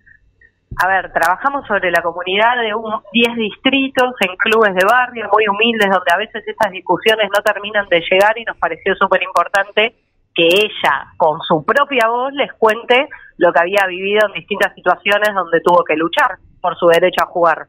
a 0.77 0.87
ver, 0.87 1.11
trabajamos 1.13 1.65
sobre 1.67 1.89
la 1.89 2.01
comunidad 2.01 2.61
de 2.61 2.75
unos 2.75 3.03
10 3.13 3.35
distritos 3.35 4.13
en 4.19 4.35
clubes 4.35 4.73
de 4.75 4.85
barrio 4.85 5.29
muy 5.31 5.47
humildes 5.47 5.89
donde 5.89 6.11
a 6.11 6.17
veces 6.17 6.43
estas 6.45 6.71
discusiones 6.71 7.29
no 7.33 7.41
terminan 7.41 7.87
de 7.87 8.01
llegar 8.01 8.37
y 8.37 8.43
nos 8.43 8.57
pareció 8.57 8.93
súper 8.95 9.23
importante 9.23 9.95
que 10.33 10.47
ella 10.47 11.13
con 11.15 11.39
su 11.41 11.63
propia 11.63 12.09
voz 12.09 12.33
les 12.33 12.51
cuente 12.53 13.07
lo 13.37 13.53
que 13.53 13.59
había 13.59 13.87
vivido 13.87 14.27
en 14.27 14.33
distintas 14.33 14.73
situaciones 14.75 15.33
donde 15.33 15.61
tuvo 15.61 15.83
que 15.85 15.95
luchar 15.95 16.37
por 16.59 16.77
su 16.77 16.87
derecho 16.87 17.23
a 17.23 17.27
jugar. 17.27 17.67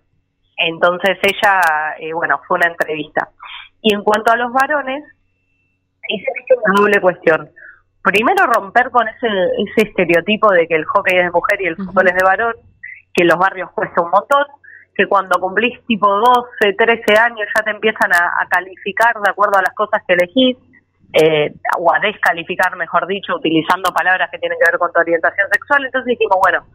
Entonces 0.57 1.17
ella, 1.23 1.61
eh, 2.01 2.13
bueno, 2.13 2.41
fue 2.49 2.57
una 2.57 2.69
entrevista. 2.69 3.29
Y 3.83 3.95
en 3.95 4.03
cuanto 4.03 4.33
a 4.33 4.37
los 4.37 4.53
varones, 4.53 5.05
hice 6.09 6.27
una 6.65 6.81
doble 6.81 7.01
cuestión. 7.01 7.49
Primero 8.03 8.47
romper 8.47 8.91
con 8.91 9.07
ese, 9.07 9.27
ese 9.27 9.89
estereotipo 9.89 10.51
de 10.51 10.67
que 10.67 10.75
el 10.75 10.85
hockey 10.87 11.19
es 11.19 11.25
de 11.25 11.31
mujer 11.31 11.61
y 11.61 11.67
el 11.67 11.77
fútbol 11.77 12.09
es 12.09 12.15
de 12.15 12.25
varón, 12.25 12.55
que 13.17 13.25
los 13.25 13.39
barrios 13.39 13.71
cuesta 13.73 14.03
un 14.03 14.11
montón, 14.11 14.45
que 14.95 15.07
cuando 15.07 15.41
cumplís 15.41 15.85
tipo 15.87 16.07
12, 16.07 16.75
13 16.77 17.19
años 17.19 17.49
ya 17.57 17.63
te 17.65 17.71
empiezan 17.71 18.13
a, 18.13 18.47
calificar 18.49 19.15
de 19.23 19.31
acuerdo 19.31 19.59
a 19.59 19.63
las 19.63 19.75
cosas 19.75 20.03
que 20.07 20.15
elegís, 20.15 20.57
eh, 21.13 21.55
o 21.79 21.95
a 21.95 21.99
descalificar, 22.01 22.77
mejor 22.77 23.07
dicho, 23.07 23.35
utilizando 23.37 23.91
palabras 23.93 24.29
que 24.31 24.39
tienen 24.39 24.59
que 24.59 24.71
ver 24.71 24.79
con 24.79 24.93
tu 24.93 25.01
orientación 25.01 25.49
sexual. 25.51 25.85
Entonces 25.87 26.11
dijimos, 26.11 26.37
bueno, 26.43 26.67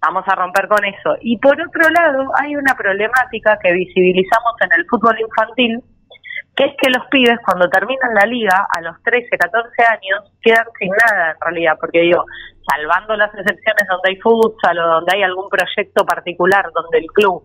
vamos 0.00 0.24
a 0.28 0.34
romper 0.36 0.68
con 0.68 0.84
eso. 0.84 1.16
Y 1.20 1.38
por 1.38 1.60
otro 1.60 1.90
lado, 1.90 2.30
hay 2.38 2.54
una 2.54 2.76
problemática 2.76 3.58
que 3.60 3.72
visibilizamos 3.72 4.54
en 4.60 4.78
el 4.78 4.86
fútbol 4.86 5.18
infantil, 5.18 5.82
que 6.56 6.64
es 6.64 6.72
que 6.80 6.88
los 6.88 7.06
pibes 7.08 7.38
cuando 7.44 7.68
terminan 7.68 8.14
la 8.14 8.24
liga 8.24 8.66
a 8.74 8.80
los 8.80 9.00
13, 9.02 9.28
14 9.36 9.82
años 9.92 10.32
quedan 10.40 10.64
sin 10.78 10.88
nada 10.88 11.32
en 11.32 11.40
realidad, 11.40 11.76
porque 11.78 12.00
digo, 12.00 12.24
salvando 12.66 13.14
las 13.14 13.32
excepciones 13.34 13.86
donde 13.88 14.10
hay 14.10 14.16
futsal 14.16 14.78
o 14.78 14.88
donde 14.88 15.12
hay 15.14 15.22
algún 15.22 15.50
proyecto 15.50 16.06
particular 16.06 16.64
donde 16.74 16.98
el 16.98 17.06
club 17.08 17.44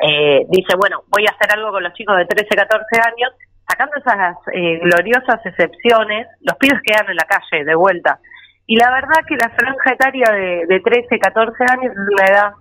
eh, 0.00 0.46
dice, 0.48 0.74
bueno, 0.76 1.04
voy 1.08 1.26
a 1.28 1.34
hacer 1.36 1.52
algo 1.52 1.70
con 1.70 1.82
los 1.82 1.92
chicos 1.92 2.16
de 2.16 2.24
13, 2.24 2.48
14 2.48 3.00
años, 3.04 3.32
sacando 3.68 3.96
esas 3.96 4.36
eh, 4.52 4.80
gloriosas 4.80 5.44
excepciones, 5.44 6.26
los 6.40 6.56
pibes 6.56 6.80
quedan 6.82 7.10
en 7.10 7.16
la 7.16 7.28
calle 7.28 7.62
de 7.62 7.74
vuelta. 7.74 8.20
Y 8.66 8.76
la 8.76 8.90
verdad 8.90 9.20
que 9.28 9.36
la 9.36 9.50
franja 9.50 9.92
etaria 9.92 10.32
de, 10.32 10.64
de 10.66 10.80
13, 10.80 11.18
14 11.18 11.64
años 11.70 11.92
es 11.92 11.98
una 11.98 12.24
edad 12.24 12.52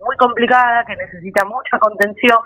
muy 0.00 0.16
complicada, 0.16 0.84
que 0.84 0.96
necesita 0.96 1.44
mucha 1.44 1.78
contención, 1.78 2.38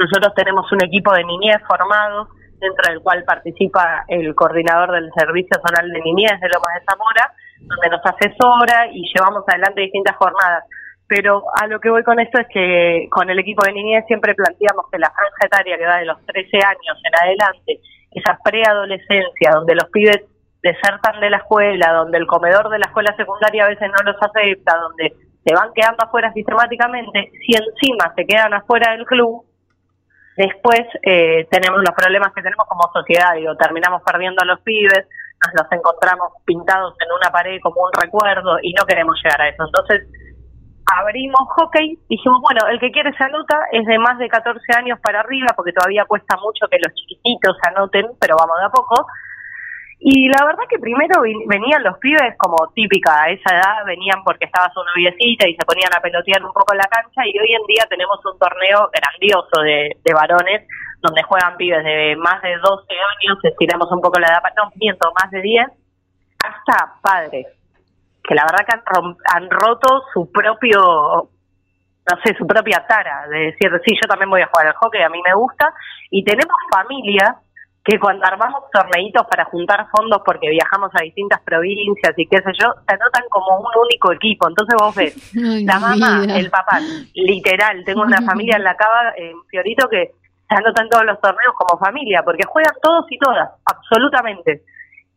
nosotros 0.00 0.32
tenemos 0.34 0.64
un 0.72 0.82
equipo 0.82 1.12
de 1.12 1.24
niñez 1.24 1.60
formado, 1.68 2.28
dentro 2.58 2.90
del 2.90 3.00
cual 3.00 3.22
participa 3.24 4.04
el 4.08 4.34
coordinador 4.34 4.92
del 4.92 5.10
Servicio 5.14 5.60
Zonal 5.60 5.90
de 5.92 6.00
Niñez 6.00 6.40
de 6.40 6.48
Lomas 6.48 6.74
de 6.74 6.84
Zamora, 6.88 7.32
donde 7.60 7.88
nos 7.88 8.00
asesora 8.04 8.88
y 8.92 9.04
llevamos 9.12 9.44
adelante 9.46 9.82
distintas 9.82 10.16
jornadas. 10.16 10.64
Pero 11.06 11.42
a 11.60 11.66
lo 11.66 11.80
que 11.80 11.90
voy 11.90 12.02
con 12.02 12.18
esto 12.18 12.40
es 12.40 12.46
que 12.48 13.08
con 13.10 13.28
el 13.28 13.38
equipo 13.38 13.64
de 13.64 13.72
niñez 13.72 14.04
siempre 14.06 14.34
planteamos 14.34 14.86
que 14.90 14.98
la 14.98 15.10
franja 15.10 15.46
etaria 15.46 15.76
que 15.76 15.86
va 15.86 15.98
de 15.98 16.06
los 16.06 16.24
13 16.24 16.56
años 16.56 16.96
en 17.04 17.28
adelante, 17.28 17.80
esa 18.12 18.38
preadolescencia 18.42 19.50
donde 19.52 19.74
los 19.74 19.90
pibes 19.90 20.22
desertan 20.62 21.20
de 21.20 21.30
la 21.30 21.38
escuela, 21.38 21.92
donde 21.92 22.18
el 22.18 22.26
comedor 22.26 22.70
de 22.70 22.78
la 22.78 22.86
escuela 22.86 23.14
secundaria 23.16 23.64
a 23.64 23.68
veces 23.68 23.88
no 23.88 24.12
los 24.12 24.22
acepta, 24.22 24.76
donde 24.76 25.12
se 25.44 25.54
van 25.54 25.72
quedando 25.74 26.04
afuera 26.04 26.32
sistemáticamente, 26.32 27.32
si 27.44 27.52
encima 27.52 28.12
se 28.14 28.26
quedan 28.26 28.54
afuera 28.54 28.92
del 28.92 29.04
club, 29.06 29.44
Después 30.36 30.80
eh, 31.02 31.46
tenemos 31.50 31.80
los 31.82 31.94
problemas 31.94 32.32
que 32.34 32.42
tenemos 32.42 32.66
como 32.66 32.90
sociedad, 32.92 33.34
digo, 33.34 33.56
terminamos 33.56 34.02
perdiendo 34.02 34.42
a 34.42 34.46
los 34.46 34.60
pibes, 34.60 35.06
nos 35.44 35.54
los 35.62 35.72
encontramos 35.72 36.32
pintados 36.44 36.94
en 37.00 37.08
una 37.12 37.30
pared 37.30 37.58
como 37.62 37.82
un 37.82 37.92
recuerdo 37.92 38.58
y 38.62 38.72
no 38.74 38.84
queremos 38.86 39.16
llegar 39.22 39.40
a 39.40 39.48
eso. 39.48 39.64
Entonces 39.64 40.06
abrimos 40.86 41.40
hockey, 41.56 41.98
dijimos, 42.08 42.40
bueno, 42.42 42.66
el 42.68 42.80
que 42.80 42.90
quiere 42.90 43.12
se 43.16 43.24
anota, 43.24 43.58
es 43.72 43.86
de 43.86 43.98
más 43.98 44.18
de 44.18 44.28
14 44.28 44.60
años 44.76 44.98
para 45.00 45.20
arriba, 45.20 45.48
porque 45.56 45.72
todavía 45.72 46.04
cuesta 46.04 46.36
mucho 46.36 46.66
que 46.70 46.78
los 46.78 46.94
chiquititos 46.94 47.56
anoten, 47.62 48.06
pero 48.20 48.36
vamos 48.38 48.58
de 48.58 48.66
a 48.66 48.70
poco. 48.70 49.06
Y 50.02 50.28
la 50.28 50.46
verdad 50.46 50.64
que 50.66 50.78
primero 50.78 51.20
venían 51.20 51.82
los 51.82 51.98
pibes 51.98 52.34
como 52.38 52.56
típica, 52.74 53.24
a 53.24 53.30
esa 53.30 53.54
edad 53.54 53.84
venían 53.84 54.24
porque 54.24 54.46
estaba 54.46 54.72
su 54.72 54.80
noviecita 54.82 55.46
y 55.46 55.54
se 55.54 55.64
ponían 55.66 55.92
a 55.94 56.00
pelotear 56.00 56.42
un 56.42 56.54
poco 56.54 56.72
en 56.72 56.78
la 56.78 56.88
cancha 56.88 57.20
y 57.26 57.38
hoy 57.38 57.52
en 57.52 57.66
día 57.66 57.84
tenemos 57.86 58.18
un 58.24 58.38
torneo 58.38 58.88
grandioso 58.88 59.60
de, 59.60 59.92
varones 60.14 60.66
donde 61.02 61.22
juegan 61.22 61.56
pibes 61.58 61.84
de 61.84 62.16
más 62.16 62.40
de 62.40 62.56
12 62.56 62.86
años, 62.92 63.44
estiramos 63.44 63.92
un 63.92 64.00
poco 64.00 64.18
la 64.18 64.28
edad, 64.28 64.42
no 64.56 64.70
miento, 64.76 65.12
más 65.20 65.30
de 65.30 65.42
10, 65.42 65.66
hasta 66.44 66.94
padres, 67.02 67.46
que 68.24 68.34
la 68.34 68.44
verdad 68.44 68.64
que 68.66 68.76
han, 68.76 69.16
han 69.34 69.50
roto 69.50 70.02
su 70.14 70.32
propio, 70.32 71.28
no 72.08 72.20
sé, 72.24 72.34
su 72.38 72.46
propia 72.46 72.86
tara, 72.88 73.28
de 73.28 73.52
decir, 73.52 73.70
sí, 73.84 73.94
yo 74.00 74.08
también 74.08 74.30
voy 74.30 74.40
a 74.40 74.46
jugar 74.46 74.68
al 74.68 74.74
hockey, 74.74 75.02
a 75.02 75.10
mí 75.10 75.20
me 75.22 75.34
gusta, 75.34 75.72
y 76.10 76.24
tenemos 76.24 76.56
familias 76.70 77.36
que 77.90 77.98
cuando 77.98 78.24
armamos 78.24 78.70
torneitos 78.70 79.26
para 79.28 79.44
juntar 79.46 79.84
fondos 79.90 80.22
porque 80.24 80.48
viajamos 80.48 80.90
a 80.94 81.02
distintas 81.02 81.40
provincias 81.40 82.14
y 82.16 82.24
qué 82.26 82.36
sé 82.38 82.52
yo, 82.54 82.70
se 82.86 82.94
anotan 82.94 83.24
como 83.28 83.58
un 83.58 83.66
único 83.82 84.12
equipo. 84.12 84.48
Entonces 84.48 84.76
vos 84.78 84.94
ves, 84.94 85.34
la 85.66 85.80
mamá, 85.80 86.22
el 86.24 86.48
papá, 86.50 86.78
literal, 87.14 87.82
tengo 87.84 88.02
una 88.02 88.22
familia 88.22 88.58
en 88.58 88.62
la 88.62 88.76
cava, 88.76 89.12
en 89.16 89.34
Fiorito, 89.48 89.88
que 89.88 90.12
se 90.48 90.54
anotan 90.54 90.88
todos 90.88 91.04
los 91.04 91.20
torneos 91.20 91.52
como 91.58 91.80
familia, 91.80 92.22
porque 92.24 92.46
juegan 92.46 92.74
todos 92.80 93.06
y 93.10 93.18
todas, 93.18 93.50
absolutamente. 93.64 94.62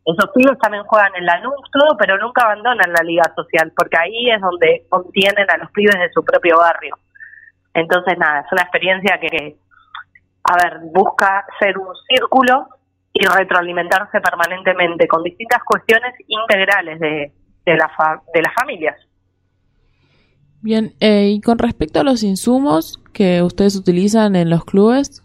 Esos 0.06 0.32
pibes 0.34 0.58
también 0.58 0.84
juegan 0.86 1.14
en 1.16 1.28
la 1.28 1.40
NUS, 1.42 1.70
todo, 1.72 1.96
pero 1.96 2.18
nunca 2.18 2.44
abandonan 2.44 2.92
la 2.92 3.04
liga 3.04 3.32
social, 3.36 3.72
porque 3.78 3.98
ahí 4.02 4.32
es 4.32 4.42
donde 4.42 4.82
contienen 4.90 5.46
a 5.50 5.58
los 5.58 5.70
pibes 5.72 5.96
de 5.96 6.12
su 6.12 6.26
propio 6.26 6.58
barrio. 6.58 6.98
Entonces, 7.76 8.18
nada, 8.18 8.42
es 8.42 8.52
una 8.52 8.64
experiencia 8.64 9.20
que, 9.20 9.58
a 10.44 10.56
ver, 10.56 10.80
busca 10.94 11.46
ser 11.60 11.78
un 11.78 11.94
círculo 12.08 12.68
y 13.14 13.26
retroalimentarse 13.26 14.20
permanentemente 14.20 15.08
con 15.08 15.24
distintas 15.24 15.62
cuestiones 15.64 16.14
integrales 16.28 17.00
de, 17.00 17.32
de, 17.66 17.78
la 17.78 18.22
de 18.34 18.42
las 18.42 18.54
familias. 18.54 18.96
Bien, 20.62 20.94
eh, 21.00 21.30
y 21.30 21.42
con 21.42 21.60
respecto 21.60 22.00
a 22.00 22.04
los 22.04 22.24
insumos 22.24 23.00
que 23.14 23.42
ustedes 23.42 23.76
utilizan 23.76 24.36
en 24.36 24.50
los 24.50 24.66
clubes. 24.66 25.22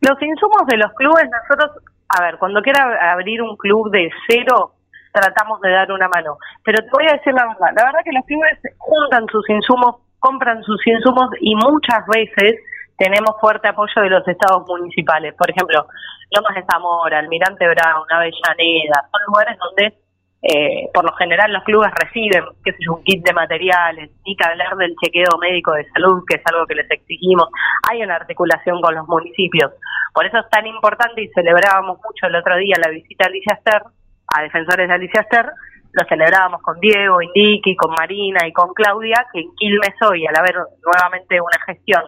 Los 0.00 0.20
insumos 0.22 0.66
de 0.68 0.78
los 0.78 0.92
clubes, 0.94 1.28
nosotros, 1.30 1.82
a 2.08 2.22
ver, 2.22 2.38
cuando 2.38 2.62
quiera 2.62 3.12
abrir 3.12 3.42
un 3.42 3.56
club 3.56 3.90
de 3.90 4.10
cero, 4.28 4.74
tratamos 5.12 5.60
de 5.60 5.70
dar 5.70 5.92
una 5.92 6.08
mano. 6.08 6.38
Pero 6.64 6.78
te 6.82 6.90
voy 6.92 7.06
a 7.08 7.12
decir 7.12 7.34
la 7.34 7.46
verdad, 7.46 7.74
la 7.76 7.84
verdad 7.84 8.00
que 8.04 8.12
los 8.12 8.24
clubes 8.24 8.58
juntan 8.78 9.26
sus 9.30 9.48
insumos, 9.50 9.96
compran 10.18 10.62
sus 10.62 10.84
insumos 10.86 11.28
y 11.40 11.54
muchas 11.56 12.06
veces 12.06 12.60
tenemos 12.96 13.36
fuerte 13.40 13.68
apoyo 13.68 14.02
de 14.02 14.10
los 14.10 14.26
estados 14.26 14.66
municipales. 14.66 15.34
Por 15.34 15.50
ejemplo, 15.50 15.86
Lomas 16.30 16.54
de 16.54 16.64
Zamora, 16.70 17.18
Almirante 17.18 17.66
Brown, 17.66 18.06
Avellaneda, 18.10 19.08
son 19.10 19.20
lugares 19.26 19.58
donde 19.58 20.02
eh, 20.42 20.90
por 20.92 21.04
lo 21.04 21.12
general 21.14 21.52
los 21.52 21.62
clubes 21.62 21.92
reciben, 21.94 22.44
qué 22.64 22.72
sé 22.72 22.78
yo, 22.84 22.94
un 22.94 23.04
kit 23.04 23.24
de 23.24 23.32
materiales, 23.32 24.10
ni 24.26 24.34
que 24.34 24.44
hablar 24.44 24.76
del 24.76 24.96
chequeo 24.96 25.38
médico 25.40 25.72
de 25.72 25.88
salud, 25.90 26.24
que 26.28 26.36
es 26.36 26.42
algo 26.46 26.66
que 26.66 26.74
les 26.74 26.90
exigimos. 26.90 27.48
Hay 27.88 28.02
una 28.02 28.16
articulación 28.16 28.80
con 28.80 28.94
los 28.94 29.06
municipios. 29.06 29.70
Por 30.12 30.26
eso 30.26 30.38
es 30.38 30.50
tan 30.50 30.66
importante 30.66 31.22
y 31.22 31.28
celebrábamos 31.28 31.98
mucho 31.98 32.26
el 32.26 32.34
otro 32.34 32.56
día 32.56 32.76
la 32.84 32.90
visita 32.90 33.24
a 33.24 33.28
Alicia 33.28 33.54
Ester, 33.54 33.82
a 34.26 34.42
defensores 34.42 34.88
de 34.88 34.94
Alicia 34.94 35.20
Ester, 35.20 35.46
lo 35.92 36.04
celebrábamos 36.08 36.62
con 36.62 36.80
Diego, 36.80 37.20
Indiqui, 37.20 37.76
con 37.76 37.92
Marina 37.92 38.46
y 38.46 38.52
con 38.52 38.72
Claudia, 38.72 39.26
que 39.32 39.40
en 39.40 39.54
Quilmes 39.54 39.94
hoy, 40.08 40.26
al 40.26 40.36
haber 40.36 40.56
nuevamente 40.82 41.40
una 41.40 41.58
gestión 41.66 42.02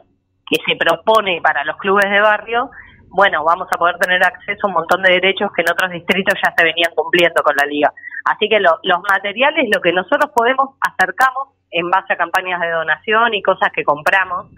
que 0.55 0.73
se 0.73 0.77
propone 0.77 1.41
para 1.43 1.65
los 1.65 1.77
clubes 1.79 2.09
de 2.11 2.21
barrio, 2.21 2.71
bueno, 3.09 3.45
vamos 3.45 3.69
a 3.71 3.79
poder 3.79 3.97
tener 3.99 4.23
acceso 4.25 4.67
a 4.67 4.69
un 4.69 4.75
montón 4.75 5.03
de 5.03 5.13
derechos 5.13 5.51
que 5.55 5.63
en 5.63 5.71
otros 5.71 5.91
distritos 5.91 6.35
ya 6.43 6.53
se 6.57 6.65
venían 6.65 6.93
cumpliendo 6.95 7.43
con 7.43 7.55
la 7.57 7.67
liga. 7.67 7.93
Así 8.25 8.49
que 8.49 8.59
los 8.59 9.01
materiales, 9.09 9.69
lo 9.73 9.81
que 9.81 9.93
nosotros 9.93 10.31
podemos, 10.35 10.71
acercamos 10.81 11.55
en 11.71 11.91
base 11.91 12.13
a 12.13 12.17
campañas 12.17 12.61
de 12.61 12.71
donación 12.71 13.35
y 13.35 13.43
cosas 13.43 13.71
que 13.73 13.85
compramos 13.85 14.51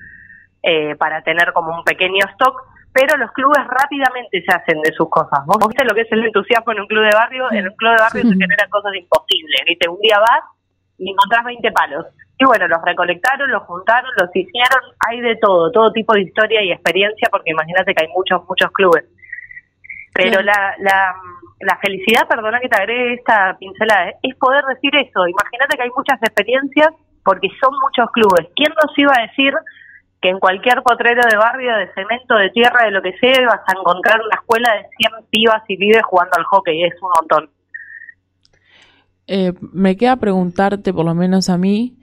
eh, 0.63 0.97
para 0.97 1.23
tener 1.23 1.53
como 1.53 1.77
un 1.77 1.85
pequeño 1.85 2.25
stock, 2.33 2.63
pero 2.93 3.17
los 3.19 3.31
clubes 3.33 3.61
rápidamente 3.69 4.43
se 4.43 4.55
hacen 4.55 4.81
de 4.81 4.93
sus 4.93 5.09
cosas. 5.11 5.45
¿Vos 5.47 5.59
viste 5.69 5.85
lo 5.85 5.95
que 5.95 6.03
es 6.03 6.13
el 6.13 6.25
entusiasmo 6.25 6.73
en 6.73 6.81
un 6.81 6.87
club 6.87 7.05
de 7.05 7.15
barrio? 7.15 7.53
En 7.53 7.69
un 7.69 7.77
club 7.77 7.93
de 7.93 8.03
barrio 8.03 8.23
se 8.23 8.37
generan 8.41 8.71
cosas 8.71 8.93
imposibles, 8.97 9.61
¿viste? 9.67 9.89
Un 9.89 10.01
día 10.01 10.19
vas 10.19 10.45
y 10.97 11.11
encontrás 11.11 11.45
20 11.45 11.73
palos 11.73 12.07
y 12.39 12.45
bueno, 12.45 12.69
los 12.69 12.83
recolectaron, 12.83 13.51
los 13.51 13.63
juntaron, 13.63 14.11
los 14.19 14.29
hicieron, 14.35 14.81
hay 15.09 15.21
de 15.21 15.37
todo, 15.37 15.71
todo 15.73 15.93
tipo 15.93 16.13
de 16.13 16.23
historia 16.23 16.63
y 16.63 16.73
experiencia, 16.73 17.29
porque 17.31 17.51
imagínate 17.51 17.95
que 17.95 18.05
hay 18.05 18.13
muchos, 18.13 18.43
muchos 18.47 18.71
clubes. 18.73 19.05
Pero 20.13 20.43
la, 20.43 20.75
la, 20.79 21.15
la 21.61 21.79
felicidad, 21.79 22.29
perdona 22.29 22.61
que 22.61 22.69
te 22.69 22.77
agregue 22.77 23.15
esta 23.15 23.57
pincelada, 23.59 24.13
es 24.23 24.35
poder 24.37 24.65
decir 24.65 24.95
eso. 24.97 25.27
Imagínate 25.27 25.77
que 25.77 25.83
hay 25.83 25.91
muchas 25.97 26.23
experiencias 26.23 26.89
porque 27.25 27.49
son 27.61 27.73
muchos 27.81 28.11
clubes. 28.13 28.47
¿Quién 28.55 28.73
nos 28.83 28.97
iba 28.99 29.13
a 29.17 29.27
decir 29.27 29.55
que 30.21 30.29
en 30.29 30.39
cualquier 30.39 30.83
potrero 30.83 31.23
de 31.29 31.37
barrio, 31.37 31.77
de 31.77 31.93
cemento, 31.95 32.37
de 32.37 32.51
tierra, 32.51 32.85
de 32.85 32.91
lo 32.91 33.03
que 33.03 33.17
sea, 33.19 33.47
vas 33.47 33.61
a 33.67 33.79
encontrar 33.79 34.21
una 34.21 34.37
escuela 34.37 34.75
de 34.75 34.87
100 34.99 35.27
pibas 35.31 35.63
y 35.69 35.77
pibes 35.77 36.03
jugando 36.05 36.33
al 36.37 36.45
hockey? 36.45 36.85
Es 36.85 36.95
un 37.01 37.11
montón. 37.17 37.56
Eh, 39.29 39.53
me 39.73 39.97
queda 39.97 40.17
preguntarte, 40.17 40.93
por 40.93 41.05
lo 41.05 41.15
menos 41.15 41.51
a 41.51 41.59
mí, 41.59 41.97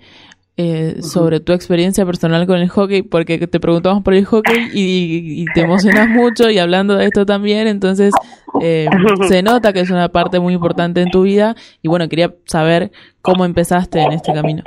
eh, 0.55 1.01
sobre 1.01 1.39
tu 1.39 1.51
experiencia 1.51 2.05
personal 2.05 2.45
con 2.45 2.57
el 2.57 2.69
hockey, 2.69 3.01
porque 3.01 3.47
te 3.47 3.59
preguntamos 3.59 4.03
por 4.03 4.13
el 4.13 4.25
hockey 4.25 4.69
y, 4.73 5.45
te 5.53 5.61
emocionas 5.61 6.07
mucho 6.09 6.49
y 6.49 6.59
hablando 6.59 6.95
de 6.95 7.05
esto 7.05 7.25
también, 7.25 7.67
entonces 7.67 8.13
eh, 8.61 8.87
se 9.27 9.41
nota 9.41 9.73
que 9.73 9.79
es 9.79 9.89
una 9.89 10.09
parte 10.09 10.39
muy 10.39 10.53
importante 10.53 11.01
en 11.01 11.09
tu 11.09 11.23
vida 11.23 11.55
y 11.81 11.87
bueno, 11.87 12.07
quería 12.07 12.33
saber 12.45 12.91
cómo 13.21 13.45
empezaste 13.45 14.01
en 14.01 14.11
este 14.11 14.31
camino. 14.31 14.61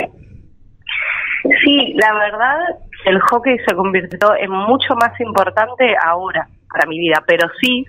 Sí, 1.65 1.95
la 1.95 2.13
verdad, 2.15 2.59
el 3.05 3.21
hockey 3.21 3.57
se 3.69 3.75
convirtió 3.77 4.35
en 4.35 4.51
mucho 4.51 4.95
más 4.97 5.19
importante 5.21 5.95
ahora 6.05 6.49
para 6.69 6.89
mi 6.89 6.99
vida, 6.99 7.23
pero 7.27 7.49
sí 7.61 7.85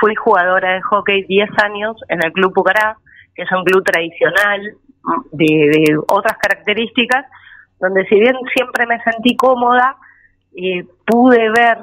fui 0.00 0.14
jugadora 0.14 0.74
de 0.74 0.82
hockey 0.82 1.24
10 1.24 1.50
años 1.62 1.96
en 2.08 2.24
el 2.24 2.32
Club 2.32 2.54
Pucará, 2.54 2.96
que 3.34 3.42
es 3.42 3.52
un 3.52 3.64
club 3.64 3.84
tradicional 3.84 4.60
de, 5.32 5.98
otras 6.08 6.36
características, 6.38 7.26
donde 7.80 8.06
si 8.06 8.14
bien 8.18 8.36
siempre 8.54 8.86
me 8.86 9.00
sentí 9.02 9.36
cómoda, 9.36 9.96
eh, 10.56 10.84
pude 11.06 11.50
ver, 11.50 11.78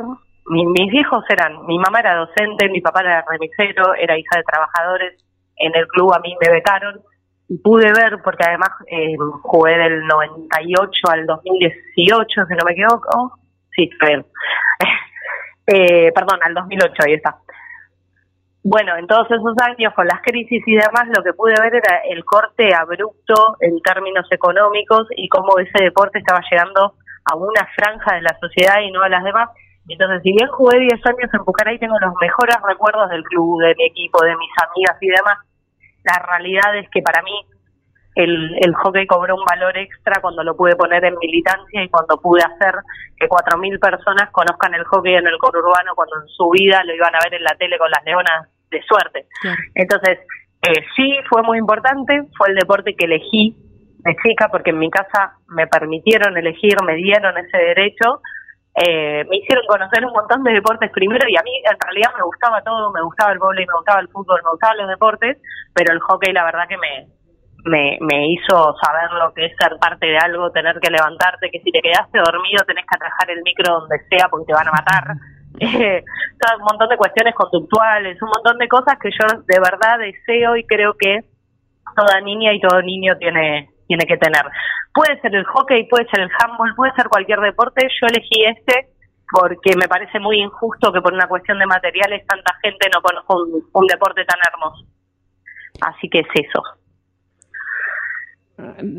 mis 0.48 0.94
hijos 0.94 1.24
eran, 1.30 1.66
mi 1.66 1.78
mamá 1.78 2.00
era 2.00 2.16
docente, 2.16 2.70
mi 2.70 2.82
papá 2.82 3.02
era 3.02 3.26
remisero, 3.30 3.94
era 3.96 4.18
hija 4.18 4.38
de 4.38 4.44
trabajadores, 4.44 5.24
en 5.58 5.76
el 5.76 5.88
club 5.88 6.14
a 6.14 6.20
mí 6.20 6.36
me 6.42 6.52
becaron, 6.52 7.02
y 7.48 7.58
pude 7.58 7.92
ver, 7.92 8.18
porque 8.24 8.46
además 8.46 8.70
eh, 8.88 9.16
jugué 9.44 9.78
del 9.78 10.08
98 10.08 10.92
al 11.12 11.26
2018, 11.26 12.46
si 12.48 12.54
no 12.56 12.66
me 12.66 12.72
equivoco, 12.72 13.38
sí, 13.76 13.90
eh, 15.68 16.12
perdón, 16.14 16.40
al 16.44 16.54
2008, 16.54 16.94
ahí 17.06 17.14
está. 17.14 17.38
Bueno, 18.63 18.95
en 18.95 19.08
todos 19.08 19.26
esos 19.32 19.56
años, 19.63 19.91
con 19.95 20.06
las 20.06 20.21
crisis 20.21 20.62
y 20.67 20.76
demás, 20.76 21.08
lo 21.15 21.24
que 21.24 21.34
pude 21.34 21.56
ver 21.60 21.74
era 21.74 21.97
el 22.08 22.24
corte 22.24 22.76
abrupto 22.76 23.58
en 23.60 23.82
términos 23.82 24.28
económicos 24.30 25.08
y 25.15 25.28
cómo 25.30 25.58
ese 25.58 25.84
deporte 25.84 26.19
estaba 26.19 26.41
llegando 26.50 26.93
a 27.26 27.36
una 27.36 27.67
franja 27.76 28.15
de 28.15 28.21
la 28.21 28.38
sociedad 28.39 28.82
y 28.82 28.91
no 28.91 29.02
a 29.02 29.10
las 29.10 29.24
demás. 29.24 29.50
Entonces, 29.89 30.21
si 30.21 30.32
bien 30.34 30.47
jugué 30.50 30.80
10 30.80 30.93
años 31.08 31.34
en 31.34 31.43
Pucará 31.43 31.74
y 31.74 31.80
tengo 31.80 31.97
los 32.00 32.13
mejores 32.21 32.56
recuerdos 32.67 33.10
del 33.10 33.24
club, 33.24 33.62
de 33.62 33.74
mi 33.76 33.86
equipo, 33.86 34.24
de 34.24 34.36
mis 34.38 34.52
amigas 34.62 34.97
y 35.02 35.08
demás, 35.08 35.38
la 36.04 36.21
realidad 36.30 36.78
es 36.78 36.88
que 36.91 37.02
para 37.02 37.24
mí 37.24 37.34
el, 38.15 38.58
el 38.60 38.74
hockey 38.76 39.08
cobró 39.08 39.36
un 39.36 39.45
valor 39.45 39.78
extra 39.78 40.19
cuando 40.21 40.43
lo 40.43 40.56
pude 40.56 40.76
poner 40.76 41.06
en 41.06 41.17
militancia 41.17 41.84
y 41.84 41.89
cuando 41.89 42.19
pude 42.19 42.41
hacer 42.43 42.76
que 43.17 43.28
4.000 43.28 43.80
personas 43.80 44.30
conozcan 44.32 44.74
el 44.74 44.84
hockey 44.84 45.15
en 45.15 45.28
el 45.28 45.38
conurbano 45.38 45.95
cuando 45.95 46.21
en 46.21 46.28
su 46.28 46.50
vida 46.50 46.84
lo 46.84 46.93
iban 46.93 47.15
a 47.15 47.19
ver 47.24 47.36
en 47.36 47.43
la 47.43 47.56
tele 47.56 47.78
con 47.78 47.89
las 47.89 48.04
leonas 48.04 48.50
de 48.69 48.82
suerte. 48.84 49.28
Entonces, 49.76 50.19
eh, 50.62 50.84
sí 50.95 51.13
fue 51.30 51.41
muy 51.43 51.58
importante, 51.58 52.24
fue 52.38 52.50
el 52.50 52.56
deporte 52.56 52.95
que 52.95 53.06
elegí 53.06 53.56
de 54.00 54.15
chica 54.24 54.50
porque 54.50 54.71
en 54.71 54.80
mi 54.80 54.89
casa 54.89 55.38
me 55.47 55.67
permitieron 55.67 56.38
elegir, 56.38 56.76
me 56.86 56.95
dieron 56.95 57.38
ese 57.38 57.58
derecho. 57.58 58.21
Eh, 58.74 59.26
me 59.30 59.38
hicieron 59.38 59.65
conocer 59.67 60.06
un 60.06 60.13
montón 60.13 60.43
de 60.43 60.54
deportes 60.54 60.89
primero 60.91 61.28
y 61.28 61.36
a 61.36 61.43
mí 61.43 61.52
en 61.69 61.78
realidad 61.78 62.12
me 62.15 62.24
gustaba 62.24 62.62
todo, 62.62 62.91
me 62.93 63.02
gustaba 63.02 63.34
el 63.34 63.39
vóley, 63.39 63.65
me 63.65 63.74
gustaba 63.74 64.00
el 64.00 64.08
fútbol, 64.08 64.39
me 64.45 64.52
gustaban 64.52 64.78
los 64.78 64.88
deportes, 64.88 65.38
pero 65.74 65.91
el 65.91 66.00
hockey 66.00 66.32
la 66.32 66.45
verdad 66.45 66.69
que 66.69 66.78
me, 66.78 67.08
me, 67.65 67.97
me 68.02 68.28
hizo 68.28 68.76
saber 68.82 69.12
lo 69.12 69.34
que 69.34 69.45
es 69.45 69.54
ser 69.60 69.78
parte 69.80 70.08
de 70.08 70.17
algo, 70.17 70.52
tener 70.52 70.80
que 70.80 70.89
levantarte, 70.89 71.50
que 71.52 71.60
si 71.60 71.71
te 71.71 71.82
quedaste 71.82 72.19
dormido 72.19 72.63
tenés 72.65 72.86
que 72.86 72.95
atajar 72.95 73.30
el 73.30 73.41
micro 73.43 73.80
donde 73.80 74.00
sea 74.10 74.28
porque 74.30 74.47
te 74.47 74.54
van 74.54 74.67
a 74.67 74.71
matar. 74.71 75.04
Eh, 75.60 76.02
un 76.58 76.63
montón 76.63 76.88
de 76.89 76.97
cuestiones 76.97 77.36
conductuales, 77.36 78.19
un 78.21 78.30
montón 78.30 78.58
de 78.58 78.69
cosas 78.69 78.97
que 79.00 79.12
yo 79.12 79.43
de 79.45 79.60
verdad 79.60 80.00
deseo 80.00 80.56
y 80.56 80.63
creo 80.65 80.95
que 80.97 81.19
toda 81.95 82.21
niña 82.21 82.54
y 82.54 82.60
todo 82.62 82.82
niño 82.82 83.15
tiene 83.19 83.69
tiene 83.86 84.06
que 84.06 84.17
tener. 84.17 84.41
Puede 84.93 85.19
ser 85.19 85.36
el 85.36 85.43
hockey, 85.43 85.88
puede 85.89 86.08
ser 86.10 86.21
el 86.21 86.32
handball, 86.39 86.74
puede 86.76 86.93
ser 86.93 87.10
cualquier 87.10 87.41
deporte. 87.41 87.86
Yo 88.00 88.08
elegí 88.08 88.45
este 88.45 88.88
porque 89.30 89.76
me 89.76 89.88
parece 89.88 90.19
muy 90.19 90.41
injusto 90.41 90.91
que 90.91 91.02
por 91.02 91.13
una 91.13 91.28
cuestión 91.28 91.60
de 91.60 91.65
materiales 91.65 92.26
tanta 92.26 92.56
gente 92.63 92.88
no 92.93 93.02
conozca 93.02 93.36
un 93.74 93.88
deporte 93.88 94.24
tan 94.24 94.39
hermoso. 94.47 94.86
Así 95.82 96.10
que 96.10 96.19
es 96.19 96.28
eso. 96.34 96.63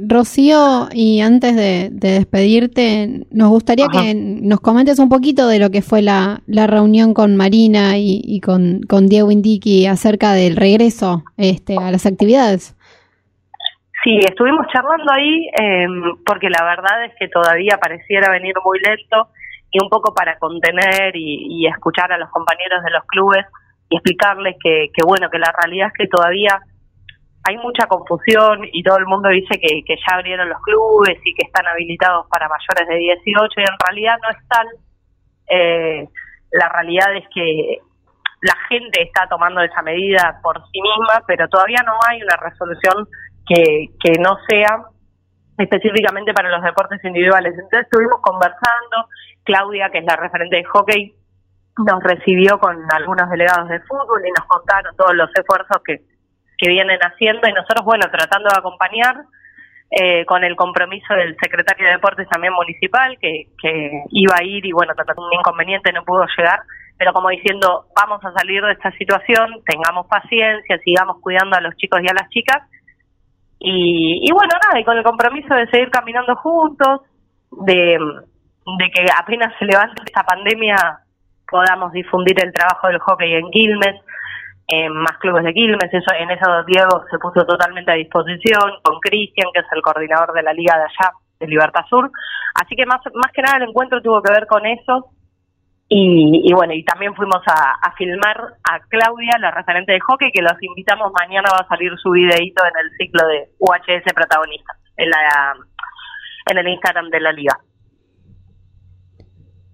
Rocío, 0.09 0.89
y 0.93 1.21
antes 1.21 1.57
de, 1.57 1.89
despedirte, 1.91 3.27
nos 3.31 3.51
gustaría 3.51 3.87
que 3.89 4.15
nos 4.15 4.61
comentes 4.61 4.99
un 4.99 5.09
poquito 5.09 5.49
de 5.49 5.59
lo 5.59 5.71
que 5.71 5.83
fue 5.83 6.03
la, 6.03 6.41
reunión 6.47 7.15
con 7.15 7.37
Marina 7.37 7.93
y, 7.97 8.41
con, 8.41 8.81
Diego 9.09 9.31
Indiki 9.31 9.87
acerca 9.87 10.33
del 10.33 10.57
regreso 10.57 11.25
este, 11.37 11.77
a 11.79 11.91
las 11.91 12.07
actividades. 12.07 12.77
Sí, 14.05 14.19
estuvimos 14.19 14.67
charlando 14.73 15.13
ahí 15.13 15.49
em, 15.57 16.17
porque 16.27 16.49
la 16.51 16.65
verdad 16.65 17.05
es 17.05 17.13
que 17.19 17.29
todavía 17.29 17.79
pareciera 17.81 18.33
venir 18.33 18.55
muy 18.65 18.81
lento 18.81 19.29
y 19.71 19.79
un 19.83 19.89
poco 19.89 20.13
para 20.13 20.39
contener 20.39 21.15
y, 21.15 21.67
escuchar 21.67 22.13
a 22.13 22.19
los 22.19 22.29
compañeros 22.31 22.83
de 22.85 22.91
los 22.91 23.05
clubes 23.07 23.47
y 23.89 23.97
explicarles 23.97 24.57
que, 24.63 24.89
que, 24.93 25.05
bueno, 25.05 25.31
que 25.31 25.39
la 25.39 25.53
realidad 25.57 25.89
es 25.89 25.93
que 25.97 26.09
todavía 26.09 26.61
hay 27.45 27.57
mucha 27.59 27.87
confusión 27.87 28.61
y 28.73 28.83
todo 28.83 28.99
el 28.99 29.07
mundo 29.07 29.29
dice 29.29 29.59
que, 29.59 29.83
ya 29.89 30.15
abrieron 30.15 30.49
los 30.49 30.61
clubes 30.63 31.19
y 31.25 31.35
que 31.35 31.47
están 31.47 31.67
habilitados 31.67 32.27
para 32.29 32.49
mayores 32.49 32.89
de 32.89 32.97
18 32.97 33.51
y 33.57 33.61
en 33.61 33.79
realidad 33.85 34.19
no 34.23 34.39
están. 34.39 34.67
Eh, 35.49 36.09
la 36.53 36.69
realidad 36.69 37.17
es 37.17 37.25
que 37.35 37.79
la 38.43 38.55
gente 38.69 39.03
está 39.03 39.27
tomando 39.29 39.61
esa 39.61 39.83
medida 39.83 40.39
por 40.43 40.63
sí 40.71 40.81
misma, 40.81 41.25
pero 41.27 41.49
todavía 41.49 41.83
no 41.85 41.95
hay 42.09 42.23
una 42.23 42.37
resolución 42.37 43.09
que, 43.47 43.87
que 43.99 44.13
no 44.21 44.37
sea 44.49 44.85
específicamente 45.59 46.33
para 46.33 46.51
los 46.51 46.63
deportes 46.63 47.03
individuales. 47.05 47.55
Entonces 47.55 47.83
estuvimos 47.83 48.21
conversando, 48.21 49.09
Claudia, 49.45 49.91
que 49.91 49.99
es 49.99 50.05
la 50.05 50.17
referente 50.17 50.57
de 50.57 50.65
hockey, 50.65 51.15
nos 51.79 52.03
recibió 52.03 52.59
con 52.59 52.77
algunos 52.93 53.31
delegados 53.31 53.69
de 53.69 53.81
fútbol 53.81 54.23
y 54.27 54.31
nos 54.31 54.47
contaron 54.47 54.95
todos 54.97 55.15
los 55.15 55.31
esfuerzos 55.35 55.83
que, 55.85 56.03
que 56.63 56.69
vienen 56.69 57.01
haciendo 57.01 57.49
y 57.49 57.53
nosotros, 57.53 57.85
bueno, 57.85 58.07
tratando 58.09 58.49
de 58.49 58.57
acompañar 58.57 59.17
eh, 59.91 60.25
con 60.27 60.45
el 60.45 60.55
compromiso 60.55 61.13
del 61.15 61.35
secretario 61.43 61.87
de 61.87 61.95
Deportes 61.95 62.29
también 62.29 62.53
municipal, 62.53 63.19
que, 63.21 63.49
que 63.61 63.91
iba 64.11 64.37
a 64.39 64.45
ir 64.45 64.65
y 64.65 64.71
bueno, 64.71 64.95
tratando 64.95 65.27
un 65.27 65.35
inconveniente 65.35 65.93
no 65.93 66.05
pudo 66.05 66.25
llegar, 66.39 66.61
pero 66.97 67.13
como 67.13 67.31
diciendo, 67.31 67.87
vamos 68.01 68.25
a 68.25 68.33
salir 68.33 68.63
de 68.63 68.75
esta 68.75 68.93
situación, 68.93 69.61
tengamos 69.67 70.07
paciencia, 70.07 70.79
sigamos 70.85 71.17
cuidando 71.21 71.57
a 71.57 71.61
los 71.61 71.75
chicos 71.75 72.01
y 72.01 72.07
a 72.09 72.15
las 72.15 72.29
chicas 72.31 72.63
y, 73.59 74.21
y 74.23 74.33
bueno, 74.33 74.55
nada, 74.63 74.79
y 74.79 74.85
con 74.85 74.97
el 74.97 75.03
compromiso 75.03 75.53
de 75.57 75.67
seguir 75.67 75.91
caminando 75.91 76.37
juntos, 76.37 77.01
de, 77.51 77.99
de 77.99 78.91
que 78.95 79.07
apenas 79.19 79.53
se 79.59 79.65
levante 79.65 80.01
esta 80.07 80.23
pandemia 80.23 80.77
podamos 81.51 81.93
difundir 81.93 82.41
el 82.41 82.53
trabajo 82.53 82.87
del 82.87 83.01
hockey 83.01 83.35
en 83.35 83.51
Quilmes, 83.51 84.01
en 84.67 84.93
más 84.93 85.19
clubes 85.19 85.45
de 85.45 85.53
Quilmes, 85.53 85.93
eso, 85.93 86.15
en 86.19 86.31
eso 86.31 86.63
Diego 86.67 87.05
se 87.11 87.19
puso 87.19 87.45
totalmente 87.45 87.91
a 87.91 87.95
disposición, 87.95 88.81
con 88.83 89.01
Cristian, 89.01 89.49
que 89.53 89.61
es 89.61 89.67
el 89.73 89.83
coordinador 89.83 90.33
de 90.33 90.43
la 90.43 90.53
liga 90.53 90.77
de 90.77 90.85
allá, 90.85 91.13
de 91.41 91.47
Libertad 91.47 91.85
Sur, 91.89 92.11
así 92.55 92.77
que 92.77 92.87
más, 92.87 93.01
más 93.15 93.33
que 93.33 93.43
nada 93.43 93.59
el 93.59 93.69
encuentro 93.69 94.01
tuvo 94.01 94.23
que 94.23 94.33
ver 94.33 94.47
con 94.47 94.65
eso, 94.67 95.11
y, 95.95 96.51
bueno, 96.55 96.73
y 96.73 96.83
también 96.85 97.15
fuimos 97.15 97.43
a, 97.47 97.93
filmar 97.99 98.55
a 98.65 98.81
Claudia, 98.89 99.37
la 99.39 99.51
referente 99.51 99.93
de 99.93 100.01
hockey, 100.01 100.33
que 100.33 100.41
los 100.41 100.57
invitamos. 100.63 101.13
Mañana 101.13 101.51
va 101.53 101.67
a 101.67 101.69
salir 101.69 101.93
su 101.99 102.13
videito 102.13 102.65
en 102.65 102.73
el 102.83 102.97
ciclo 102.97 103.27
de 103.29 103.51
UHS 103.59 104.11
protagonista, 104.15 104.73
en, 104.97 105.11
la, 105.11 105.55
en 106.47 106.57
el 106.57 106.69
Instagram 106.69 107.11
de 107.11 107.21
la 107.21 107.33
liga. 107.33 107.59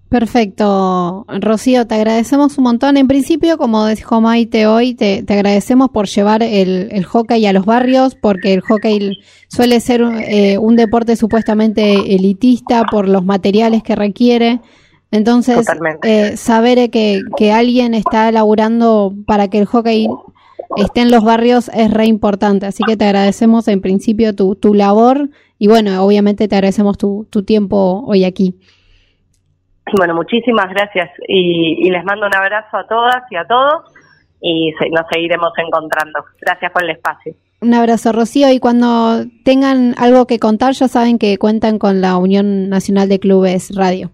Perfecto, 0.09 1.27
Rocío, 1.29 1.87
te 1.87 1.97
agradecemos 1.97 2.57
un 2.57 2.64
montón. 2.64 2.97
En 2.97 3.07
principio, 3.07 3.59
como 3.59 3.87
dijo 3.87 4.23
Maite 4.23 4.66
hoy, 4.66 4.94
te, 4.94 5.23
agradecemos 5.29 5.90
por 5.90 6.07
llevar 6.07 6.42
el, 6.42 7.05
hockey 7.05 7.44
a 7.44 7.53
los 7.53 7.66
barrios, 7.66 8.14
porque 8.14 8.55
el 8.55 8.62
hockey 8.62 9.18
suele 9.49 9.81
ser 9.81 10.01
eh, 10.01 10.57
un 10.57 10.77
deporte 10.77 11.14
supuestamente 11.14 12.14
elitista 12.14 12.85
por 12.85 13.07
los 13.07 13.23
materiales 13.27 13.83
que 13.83 13.97
requiere. 13.97 14.61
Entonces, 15.11 15.66
eh, 16.03 16.38
saber 16.38 16.88
que, 16.88 17.21
que 17.37 17.53
alguien 17.53 17.92
está 17.92 18.33
laburando 18.33 19.14
para 19.27 19.49
que 19.49 19.59
el 19.59 19.66
hockey 19.66 20.09
esté 20.79 21.03
en 21.03 21.11
los 21.11 21.23
barrios 21.23 21.71
es 21.75 21.90
re 21.90 22.07
importante. 22.07 22.64
Así 22.64 22.83
que 22.85 22.97
te 22.97 23.05
agradecemos 23.05 23.68
en 23.68 23.83
principio 23.83 24.35
tu, 24.35 24.55
tu 24.55 24.73
labor 24.73 25.29
y 25.59 25.66
bueno, 25.66 26.03
obviamente 26.03 26.49
te 26.49 26.57
agradecemos 26.57 26.97
tu, 26.97 27.27
tu 27.29 27.42
tiempo 27.42 28.05
hoy 28.07 28.25
aquí. 28.25 28.55
Bueno, 29.96 30.14
muchísimas 30.14 30.68
gracias 30.68 31.11
y, 31.27 31.90
les 31.90 32.05
mando 32.05 32.27
un 32.27 32.35
abrazo 32.35 32.77
a 32.77 32.87
todas 32.87 33.22
y 33.31 33.37
a 33.37 33.44
todos 33.44 33.85
y 34.40 34.72
nos 34.90 35.07
seguiremos 35.11 35.53
encontrando. 35.57 36.24
Gracias 36.40 36.72
por 36.72 36.85
el 36.85 36.90
espacio. 36.90 37.35
Un 37.61 37.74
abrazo, 37.74 38.12
Rocío. 38.12 38.53
Y 38.53 38.61
cuando 38.61 39.24
tengan 39.44 39.94
algo 39.98 40.27
que 40.27 40.38
contar, 40.38 40.74
ya 40.74 40.87
saben 40.87 41.18
que 41.18 41.38
cuentan 41.38 41.79
con 41.79 42.01
la 42.01 42.16
Unión 42.16 42.68
Nacional 42.68 43.09
de 43.09 43.18
Clubes 43.18 43.74
Radio 43.74 44.11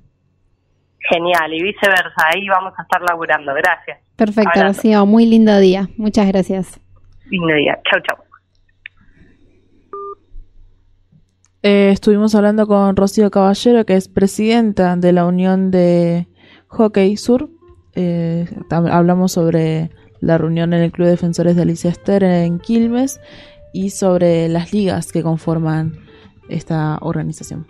genial 1.10 1.52
y 1.52 1.62
viceversa. 1.62 2.28
Ahí 2.32 2.48
vamos 2.48 2.72
a 2.78 2.82
estar 2.82 3.02
laburando. 3.02 3.52
Gracias. 3.54 3.98
Perfecto, 4.16 4.62
Rocío. 4.62 5.06
Muy 5.06 5.26
lindo 5.26 5.58
día. 5.58 5.88
Muchas 5.96 6.26
gracias. 6.28 6.80
Lindo 7.30 7.54
día. 7.54 7.78
Chau, 7.90 8.00
chau. 8.00 8.23
Eh, 11.66 11.92
estuvimos 11.92 12.34
hablando 12.34 12.66
con 12.66 12.94
Rocío 12.94 13.30
Caballero, 13.30 13.86
que 13.86 13.96
es 13.96 14.08
presidenta 14.08 14.96
de 14.96 15.12
la 15.12 15.24
Unión 15.24 15.70
de 15.70 16.28
Hockey 16.68 17.16
Sur. 17.16 17.48
Eh, 17.94 18.46
hablamos 18.68 19.32
sobre 19.32 19.90
la 20.20 20.36
reunión 20.36 20.74
en 20.74 20.82
el 20.82 20.92
Club 20.92 21.06
de 21.06 21.12
Defensores 21.12 21.56
de 21.56 21.62
Alicia 21.62 21.88
Esther 21.88 22.22
en 22.22 22.58
Quilmes 22.58 23.18
y 23.72 23.88
sobre 23.88 24.46
las 24.50 24.74
ligas 24.74 25.10
que 25.10 25.22
conforman 25.22 26.00
esta 26.50 26.98
organización. 27.00 27.66